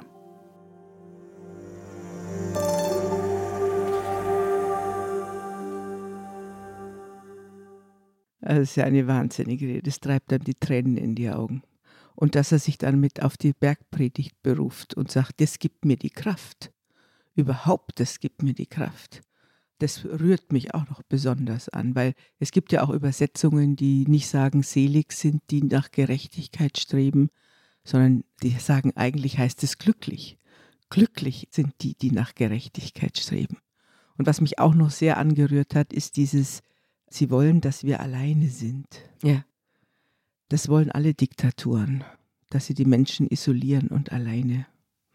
Das 8.42 8.60
ist 8.60 8.76
ja 8.76 8.86
eine 8.86 9.08
wahnsinnige 9.08 9.68
Rede. 9.68 9.84
Das 9.84 10.00
treibt 10.00 10.32
dann 10.32 10.42
die 10.42 10.54
Tränen 10.56 10.98
in 10.98 11.16
die 11.16 11.30
Augen. 11.30 11.64
Und 12.16 12.36
dass 12.36 12.52
er 12.52 12.60
sich 12.60 12.78
dann 12.78 13.00
mit 13.00 13.22
auf 13.22 13.38
die 13.38 13.54
Bergpredigt 13.54 14.42
beruft 14.42 14.96
und 14.96 15.12
sagt, 15.12 15.40
das 15.42 15.60
gibt 15.60 15.86
mir 15.86 15.98
die 15.98 16.10
Kraft. 16.10 16.72
Überhaupt, 17.36 18.00
das 18.00 18.20
gibt 18.20 18.42
mir 18.44 18.54
die 18.54 18.66
Kraft. 18.66 19.22
das 19.80 20.06
rührt 20.06 20.52
mich 20.52 20.74
auch 20.74 20.90
noch 20.90 21.04
besonders 21.04 21.70
an, 21.70 21.96
weil 21.96 22.14
es 22.40 22.52
gibt 22.52 22.72
ja 22.72 22.84
auch 22.84 22.90
Übersetzungen, 22.90 23.76
die 23.76 24.06
nicht 24.08 24.28
sagen, 24.28 24.64
selig 24.64 25.14
sind, 25.14 25.44
die 25.52 25.64
nach 25.64 25.92
Gerechtigkeit 25.92 26.78
streben, 26.78 27.30
sondern 27.84 28.24
die 28.42 28.52
sagen, 28.52 28.94
eigentlich 28.96 29.38
heißt 29.38 29.64
es 29.64 29.78
glücklich. 29.78 30.38
Glücklich 30.90 31.48
sind 31.52 31.74
die, 31.82 31.96
die 31.96 32.12
nach 32.12 32.34
Gerechtigkeit 32.34 33.18
streben. 33.18 33.58
Und 34.18 34.26
was 34.26 34.42
mich 34.42 34.58
auch 34.58 34.74
noch 34.74 34.90
sehr 34.90 35.18
angerührt 35.18 35.76
hat, 35.76 35.94
ist 35.94 36.18
dieses, 36.18 36.62
sie 37.10 37.30
wollen, 37.30 37.62
dass 37.62 37.84
wir 37.84 38.00
alleine 38.00 38.50
sind. 38.50 38.88
Ja. 39.24 39.46
Das 40.50 40.70
wollen 40.70 40.92
alle 40.92 41.14
Diktaturen, 41.14 42.04
dass 42.50 42.68
sie 42.68 42.74
die 42.74 42.86
Menschen 42.86 43.28
isolieren 43.28 43.88
und 43.88 44.12
alleine 44.12 44.66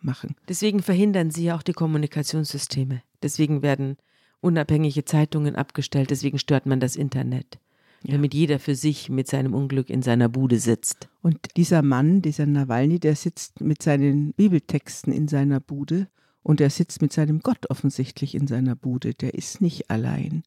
machen. 0.00 0.34
Deswegen 0.48 0.82
verhindern 0.82 1.30
sie 1.30 1.44
ja 1.44 1.56
auch 1.56 1.62
die 1.62 1.72
Kommunikationssysteme. 1.72 3.02
Deswegen 3.22 3.62
werden 3.62 3.96
unabhängige 4.40 5.04
Zeitungen 5.04 5.56
abgestellt, 5.56 6.10
deswegen 6.10 6.38
stört 6.38 6.66
man 6.66 6.80
das 6.80 6.96
Internet. 6.96 7.58
Ja. 8.02 8.14
Damit 8.14 8.34
jeder 8.34 8.58
für 8.58 8.74
sich 8.74 9.08
mit 9.08 9.28
seinem 9.28 9.54
Unglück 9.54 9.88
in 9.88 10.02
seiner 10.02 10.28
Bude 10.28 10.58
sitzt. 10.58 11.08
Und 11.22 11.38
dieser 11.56 11.82
Mann, 11.82 12.20
dieser 12.20 12.46
Nawalny, 12.46 12.98
der 12.98 13.14
sitzt 13.14 13.60
mit 13.60 13.80
seinen 13.80 14.32
Bibeltexten 14.32 15.12
in 15.12 15.28
seiner 15.28 15.60
Bude 15.60 16.08
und 16.42 16.60
er 16.60 16.70
sitzt 16.70 17.00
mit 17.00 17.12
seinem 17.12 17.40
Gott 17.40 17.70
offensichtlich 17.70 18.34
in 18.34 18.48
seiner 18.48 18.74
Bude. 18.74 19.14
Der 19.14 19.34
ist 19.34 19.60
nicht 19.60 19.88
allein. 19.88 20.42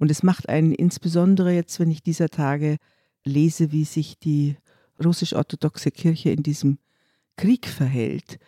Und 0.00 0.10
es 0.10 0.22
macht 0.22 0.48
einen 0.48 0.72
insbesondere 0.72 1.52
jetzt, 1.52 1.78
wenn 1.78 1.90
ich 1.90 2.02
dieser 2.02 2.30
Tage 2.30 2.78
lese, 3.22 3.70
wie 3.70 3.84
sich 3.84 4.18
die 4.18 4.56
russisch-orthodoxe 5.04 5.90
Kirche 5.90 6.30
in 6.30 6.42
diesem 6.42 6.78
Krieg 7.36 7.68
verhält, 7.68 8.38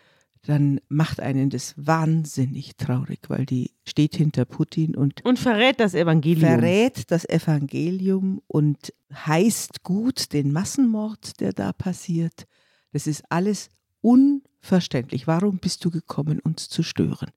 dann 0.46 0.80
macht 0.88 1.20
einen 1.20 1.50
das 1.50 1.74
wahnsinnig 1.76 2.76
traurig, 2.76 3.20
weil 3.28 3.44
die 3.44 3.70
steht 3.84 4.16
hinter 4.16 4.46
Putin 4.46 4.96
und, 4.96 5.22
und 5.26 5.38
verrät 5.38 5.78
das 5.78 5.94
Evangelium. 5.94 6.40
Verrät 6.40 7.10
das 7.10 7.28
Evangelium 7.28 8.40
und 8.48 8.92
heißt 9.14 9.82
gut 9.82 10.32
den 10.32 10.52
Massenmord, 10.52 11.38
der 11.38 11.52
da 11.52 11.74
passiert. 11.74 12.46
Das 12.92 13.06
ist 13.06 13.24
alles 13.28 13.68
unverständlich. 14.00 15.26
Warum 15.26 15.58
bist 15.58 15.84
du 15.84 15.90
gekommen, 15.90 16.40
uns 16.40 16.70
zu 16.70 16.82
stören? 16.82 17.30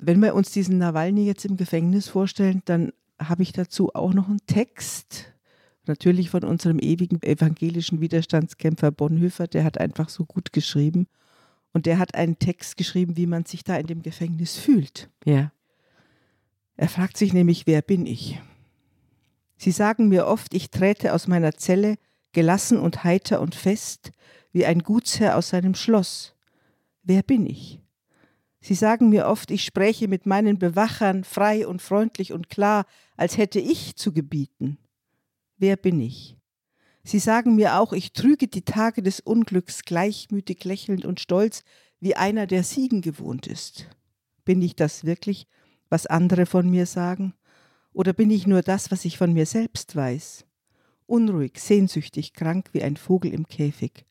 Wenn 0.00 0.22
wir 0.22 0.34
uns 0.34 0.50
diesen 0.50 0.78
Nawalny 0.78 1.26
jetzt 1.26 1.44
im 1.44 1.56
Gefängnis 1.56 2.08
vorstellen, 2.08 2.62
dann 2.64 2.92
habe 3.18 3.42
ich 3.42 3.52
dazu 3.52 3.94
auch 3.94 4.14
noch 4.14 4.28
einen 4.28 4.44
Text, 4.46 5.32
natürlich 5.86 6.30
von 6.30 6.42
unserem 6.42 6.78
ewigen 6.78 7.22
evangelischen 7.22 8.00
Widerstandskämpfer 8.00 8.92
Bonhoeffer, 8.92 9.46
der 9.46 9.64
hat 9.64 9.78
einfach 9.78 10.08
so 10.08 10.24
gut 10.24 10.52
geschrieben. 10.52 11.06
Und 11.72 11.86
der 11.86 11.98
hat 11.98 12.14
einen 12.14 12.38
Text 12.38 12.76
geschrieben, 12.76 13.16
wie 13.16 13.26
man 13.26 13.44
sich 13.44 13.62
da 13.62 13.76
in 13.76 13.86
dem 13.86 14.02
Gefängnis 14.02 14.56
fühlt. 14.56 15.08
Ja. 15.24 15.52
Er 16.76 16.88
fragt 16.88 17.16
sich 17.16 17.32
nämlich, 17.32 17.66
wer 17.66 17.82
bin 17.82 18.06
ich? 18.06 18.40
Sie 19.56 19.70
sagen 19.70 20.08
mir 20.08 20.26
oft, 20.26 20.54
ich 20.54 20.70
träte 20.70 21.12
aus 21.12 21.28
meiner 21.28 21.52
Zelle 21.52 21.96
gelassen 22.32 22.78
und 22.78 23.04
heiter 23.04 23.40
und 23.40 23.54
fest, 23.54 24.12
wie 24.52 24.64
ein 24.64 24.80
Gutsherr 24.80 25.36
aus 25.36 25.50
seinem 25.50 25.74
Schloss. 25.74 26.34
Wer 27.02 27.22
bin 27.22 27.46
ich? 27.46 27.80
Sie 28.60 28.74
sagen 28.74 29.08
mir 29.08 29.26
oft, 29.26 29.50
ich 29.50 29.64
spräche 29.64 30.06
mit 30.06 30.26
meinen 30.26 30.58
Bewachern 30.58 31.24
frei 31.24 31.66
und 31.66 31.80
freundlich 31.80 32.32
und 32.32 32.50
klar, 32.50 32.84
als 33.16 33.38
hätte 33.38 33.58
ich 33.58 33.96
zu 33.96 34.12
gebieten. 34.12 34.78
Wer 35.56 35.76
bin 35.76 36.00
ich? 36.00 36.36
Sie 37.02 37.18
sagen 37.18 37.56
mir 37.56 37.78
auch, 37.78 37.94
ich 37.94 38.12
trüge 38.12 38.48
die 38.48 38.64
Tage 38.64 39.02
des 39.02 39.20
Unglücks 39.20 39.84
gleichmütig 39.84 40.64
lächelnd 40.64 41.06
und 41.06 41.20
stolz, 41.20 41.64
wie 42.00 42.16
einer, 42.16 42.46
der 42.46 42.62
Siegen 42.62 43.00
gewohnt 43.00 43.46
ist. 43.46 43.88
Bin 44.44 44.60
ich 44.60 44.76
das 44.76 45.04
wirklich, 45.04 45.46
was 45.88 46.06
andere 46.06 46.44
von 46.44 46.68
mir 46.68 46.86
sagen? 46.86 47.34
Oder 47.92 48.12
bin 48.12 48.30
ich 48.30 48.46
nur 48.46 48.62
das, 48.62 48.90
was 48.90 49.04
ich 49.04 49.16
von 49.16 49.32
mir 49.32 49.46
selbst 49.46 49.96
weiß? 49.96 50.44
Unruhig, 51.06 51.58
sehnsüchtig, 51.58 52.34
krank 52.34 52.68
wie 52.72 52.82
ein 52.82 52.96
Vogel 52.96 53.32
im 53.32 53.46
Käfig. 53.46 54.04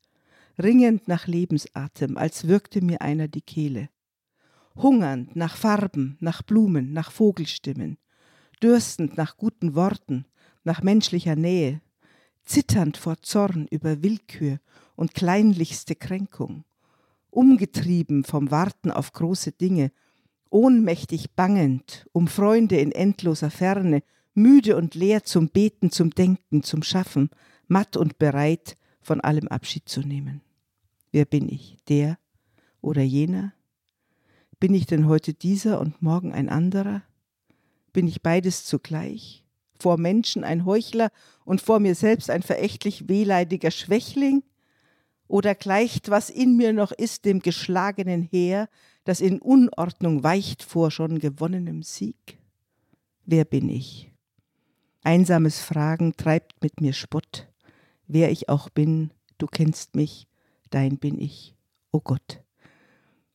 Ringend 0.61 1.07
nach 1.07 1.27
Lebensatem, 1.27 2.17
als 2.17 2.47
würgte 2.47 2.81
mir 2.83 3.01
einer 3.01 3.27
die 3.27 3.41
Kehle. 3.41 3.89
Hungernd 4.75 5.35
nach 5.35 5.55
Farben, 5.55 6.17
nach 6.19 6.41
Blumen, 6.41 6.93
nach 6.93 7.11
Vogelstimmen. 7.11 7.97
Dürstend 8.61 9.17
nach 9.17 9.37
guten 9.37 9.75
Worten, 9.75 10.25
nach 10.63 10.81
menschlicher 10.81 11.35
Nähe, 11.35 11.81
zitternd 12.43 12.97
vor 12.97 13.21
Zorn 13.21 13.67
über 13.69 14.03
Willkür 14.03 14.59
und 14.95 15.13
kleinlichste 15.13 15.95
Kränkung, 15.95 16.65
umgetrieben 17.29 18.23
vom 18.23 18.51
Warten 18.51 18.91
auf 18.91 19.13
große 19.13 19.51
Dinge, 19.51 19.91
ohnmächtig 20.49 21.31
bangend 21.35 22.07
um 22.11 22.27
Freunde 22.27 22.77
in 22.77 22.91
endloser 22.91 23.51
Ferne, 23.51 24.03
müde 24.33 24.75
und 24.75 24.95
leer 24.95 25.23
zum 25.23 25.49
Beten, 25.49 25.91
zum 25.91 26.09
Denken, 26.11 26.63
zum 26.63 26.83
Schaffen, 26.83 27.29
matt 27.67 27.97
und 27.97 28.17
bereit, 28.17 28.75
von 29.01 29.21
allem 29.21 29.47
Abschied 29.47 29.87
zu 29.87 30.01
nehmen. 30.01 30.41
Wer 31.11 31.25
bin 31.25 31.49
ich? 31.49 31.77
Der 31.87 32.17
oder 32.81 33.01
jener? 33.01 33.53
Bin 34.59 34.73
ich 34.73 34.85
denn 34.85 35.07
heute 35.07 35.33
dieser 35.33 35.79
und 35.79 36.01
morgen 36.01 36.33
ein 36.33 36.49
anderer? 36.49 37.03
Bin 37.93 38.07
ich 38.07 38.21
beides 38.21 38.65
zugleich? 38.65 39.43
vor 39.79 39.97
Menschen 39.97 40.43
ein 40.43 40.65
Heuchler 40.65 41.11
und 41.45 41.61
vor 41.61 41.79
mir 41.79 41.95
selbst 41.95 42.29
ein 42.29 42.43
verächtlich 42.43 43.07
wehleidiger 43.07 43.71
Schwächling? 43.71 44.43
Oder 45.27 45.55
gleicht, 45.55 46.09
was 46.09 46.29
in 46.29 46.57
mir 46.57 46.73
noch 46.73 46.91
ist, 46.91 47.25
dem 47.25 47.39
geschlagenen 47.39 48.23
Heer, 48.23 48.67
das 49.03 49.21
in 49.21 49.39
Unordnung 49.39 50.23
weicht 50.23 50.63
vor 50.63 50.91
schon 50.91 51.19
gewonnenem 51.19 51.83
Sieg? 51.83 52.39
Wer 53.25 53.45
bin 53.45 53.69
ich? 53.69 54.11
Einsames 55.03 55.59
Fragen 55.59 56.13
treibt 56.17 56.61
mit 56.61 56.81
mir 56.81 56.93
Spott. 56.93 57.47
Wer 58.07 58.31
ich 58.31 58.49
auch 58.49 58.69
bin, 58.69 59.11
du 59.37 59.45
kennst 59.45 59.95
mich, 59.95 60.27
dein 60.71 60.97
bin 60.97 61.19
ich, 61.19 61.55
o 61.91 61.97
oh 61.97 62.01
Gott. 62.01 62.41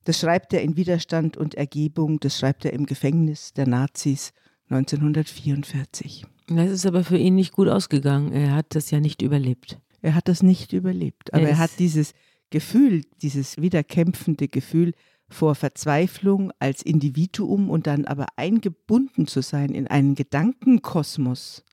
Das 0.05 0.21
schreibt 0.21 0.53
er 0.53 0.63
in 0.63 0.77
Widerstand 0.77 1.37
und 1.37 1.55
Ergebung, 1.55 2.21
das 2.21 2.39
schreibt 2.39 2.65
er 2.65 2.73
im 2.73 2.87
Gefängnis 2.87 3.53
der 3.55 3.67
Nazis 3.67 4.33
1944. 4.69 6.27
Das 6.49 6.71
ist 6.71 6.87
aber 6.87 7.05
für 7.05 7.17
ihn 7.17 7.35
nicht 7.35 7.53
gut 7.53 7.69
ausgegangen. 7.69 8.33
Er 8.33 8.55
hat 8.55 8.75
das 8.75 8.91
ja 8.91 9.01
nicht 9.01 9.23
überlebt. 9.23 9.79
Er 10.03 10.15
hat 10.15 10.29
das 10.29 10.43
nicht 10.43 10.73
überlebt. 10.75 11.33
Aber 11.33 11.45
er, 11.45 11.51
er 11.51 11.59
hat 11.59 11.79
dieses 11.79 12.13
Gefühl, 12.51 13.03
dieses 13.23 13.57
wiederkämpfende 13.57 14.49
Gefühl 14.49 14.93
vor 15.29 15.55
Verzweiflung 15.55 16.53
als 16.59 16.83
Individuum 16.83 17.71
und 17.71 17.87
dann 17.87 18.05
aber 18.05 18.27
eingebunden 18.37 19.27
zu 19.27 19.41
sein 19.41 19.71
in 19.71 19.89
einen 19.89 20.15
Gedankenkosmos, 20.15 21.65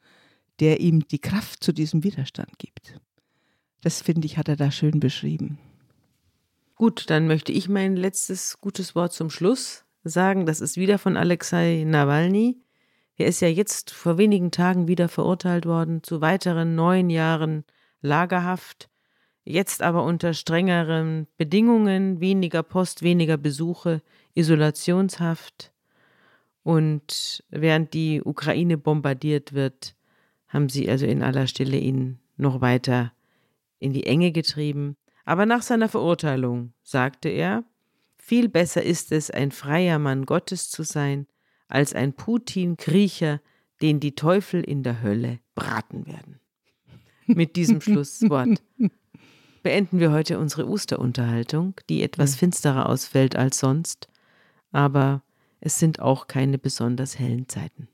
der 0.59 0.79
ihm 0.79 1.07
die 1.07 1.19
Kraft 1.19 1.63
zu 1.63 1.73
diesem 1.73 2.03
Widerstand 2.03 2.57
gibt. 2.57 2.99
Das 3.81 4.01
finde 4.01 4.25
ich, 4.25 4.37
hat 4.37 4.47
er 4.47 4.55
da 4.55 4.71
schön 4.71 4.99
beschrieben. 4.99 5.57
Gut, 6.81 7.11
dann 7.11 7.27
möchte 7.27 7.51
ich 7.51 7.69
mein 7.69 7.95
letztes 7.95 8.59
gutes 8.59 8.95
Wort 8.95 9.13
zum 9.13 9.29
Schluss 9.29 9.85
sagen. 10.03 10.47
Das 10.47 10.61
ist 10.61 10.77
wieder 10.77 10.97
von 10.97 11.15
Alexei 11.15 11.83
Nawalny. 11.85 12.57
Er 13.17 13.27
ist 13.27 13.39
ja 13.39 13.49
jetzt 13.49 13.91
vor 13.91 14.17
wenigen 14.17 14.49
Tagen 14.49 14.87
wieder 14.87 15.07
verurteilt 15.07 15.67
worden 15.67 16.01
zu 16.01 16.21
weiteren 16.21 16.73
neun 16.73 17.11
Jahren 17.11 17.65
Lagerhaft, 18.01 18.89
jetzt 19.43 19.83
aber 19.83 20.03
unter 20.03 20.33
strengeren 20.33 21.27
Bedingungen, 21.37 22.19
weniger 22.19 22.63
Post, 22.63 23.03
weniger 23.03 23.37
Besuche, 23.37 24.01
Isolationshaft. 24.33 25.71
Und 26.63 27.43
während 27.51 27.93
die 27.93 28.23
Ukraine 28.23 28.79
bombardiert 28.79 29.53
wird, 29.53 29.95
haben 30.47 30.67
sie 30.67 30.89
also 30.89 31.05
in 31.05 31.21
aller 31.21 31.45
Stille 31.45 31.77
ihn 31.77 32.17
noch 32.37 32.59
weiter 32.59 33.13
in 33.77 33.93
die 33.93 34.07
Enge 34.07 34.31
getrieben. 34.31 34.97
Aber 35.31 35.45
nach 35.45 35.61
seiner 35.61 35.87
Verurteilung 35.87 36.73
sagte 36.83 37.29
er, 37.29 37.63
viel 38.17 38.49
besser 38.49 38.83
ist 38.83 39.13
es, 39.13 39.31
ein 39.31 39.51
freier 39.51 39.97
Mann 39.97 40.25
Gottes 40.25 40.69
zu 40.69 40.83
sein, 40.83 41.25
als 41.69 41.93
ein 41.93 42.11
Putin-Kriecher, 42.11 43.39
den 43.81 44.01
die 44.01 44.13
Teufel 44.13 44.61
in 44.61 44.83
der 44.83 45.01
Hölle 45.01 45.39
braten 45.55 46.05
werden. 46.05 46.41
Mit 47.27 47.55
diesem 47.55 47.79
Schlusswort 47.81 48.61
beenden 49.63 50.01
wir 50.01 50.11
heute 50.11 50.37
unsere 50.37 50.67
Osterunterhaltung, 50.67 51.75
die 51.87 52.03
etwas 52.03 52.35
finsterer 52.35 52.89
ausfällt 52.89 53.37
als 53.37 53.57
sonst, 53.59 54.09
aber 54.73 55.23
es 55.61 55.79
sind 55.79 56.01
auch 56.01 56.27
keine 56.27 56.57
besonders 56.57 57.17
hellen 57.17 57.47
Zeiten. 57.47 57.87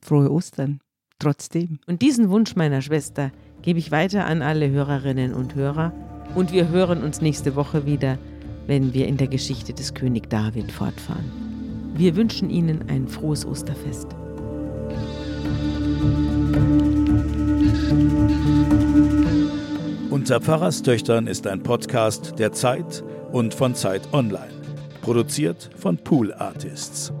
Frohe 0.00 0.32
Ostern, 0.32 0.80
trotzdem. 1.18 1.80
Und 1.86 2.00
diesen 2.00 2.30
Wunsch 2.30 2.56
meiner 2.56 2.80
Schwester 2.80 3.30
gebe 3.60 3.78
ich 3.78 3.90
weiter 3.90 4.24
an 4.24 4.40
alle 4.40 4.70
Hörerinnen 4.70 5.34
und 5.34 5.54
Hörer 5.54 5.92
und 6.34 6.52
wir 6.52 6.68
hören 6.68 7.02
uns 7.02 7.20
nächste 7.20 7.54
Woche 7.56 7.86
wieder, 7.86 8.18
wenn 8.66 8.94
wir 8.94 9.06
in 9.06 9.16
der 9.16 9.28
Geschichte 9.28 9.72
des 9.72 9.94
König 9.94 10.30
David 10.30 10.70
fortfahren. 10.72 11.30
Wir 11.94 12.16
wünschen 12.16 12.48
Ihnen 12.48 12.88
ein 12.88 13.06
frohes 13.06 13.44
Osterfest. 13.44 14.08
Unter 20.10 20.40
Pfarrerstöchtern 20.40 21.26
ist 21.26 21.46
ein 21.46 21.62
Podcast 21.62 22.38
der 22.38 22.52
Zeit 22.52 23.02
und 23.32 23.54
von 23.54 23.74
Zeit 23.74 24.02
Online. 24.12 24.52
Produziert 25.02 25.70
von 25.76 25.98
Pool 25.98 26.32
Artists. 26.32 27.12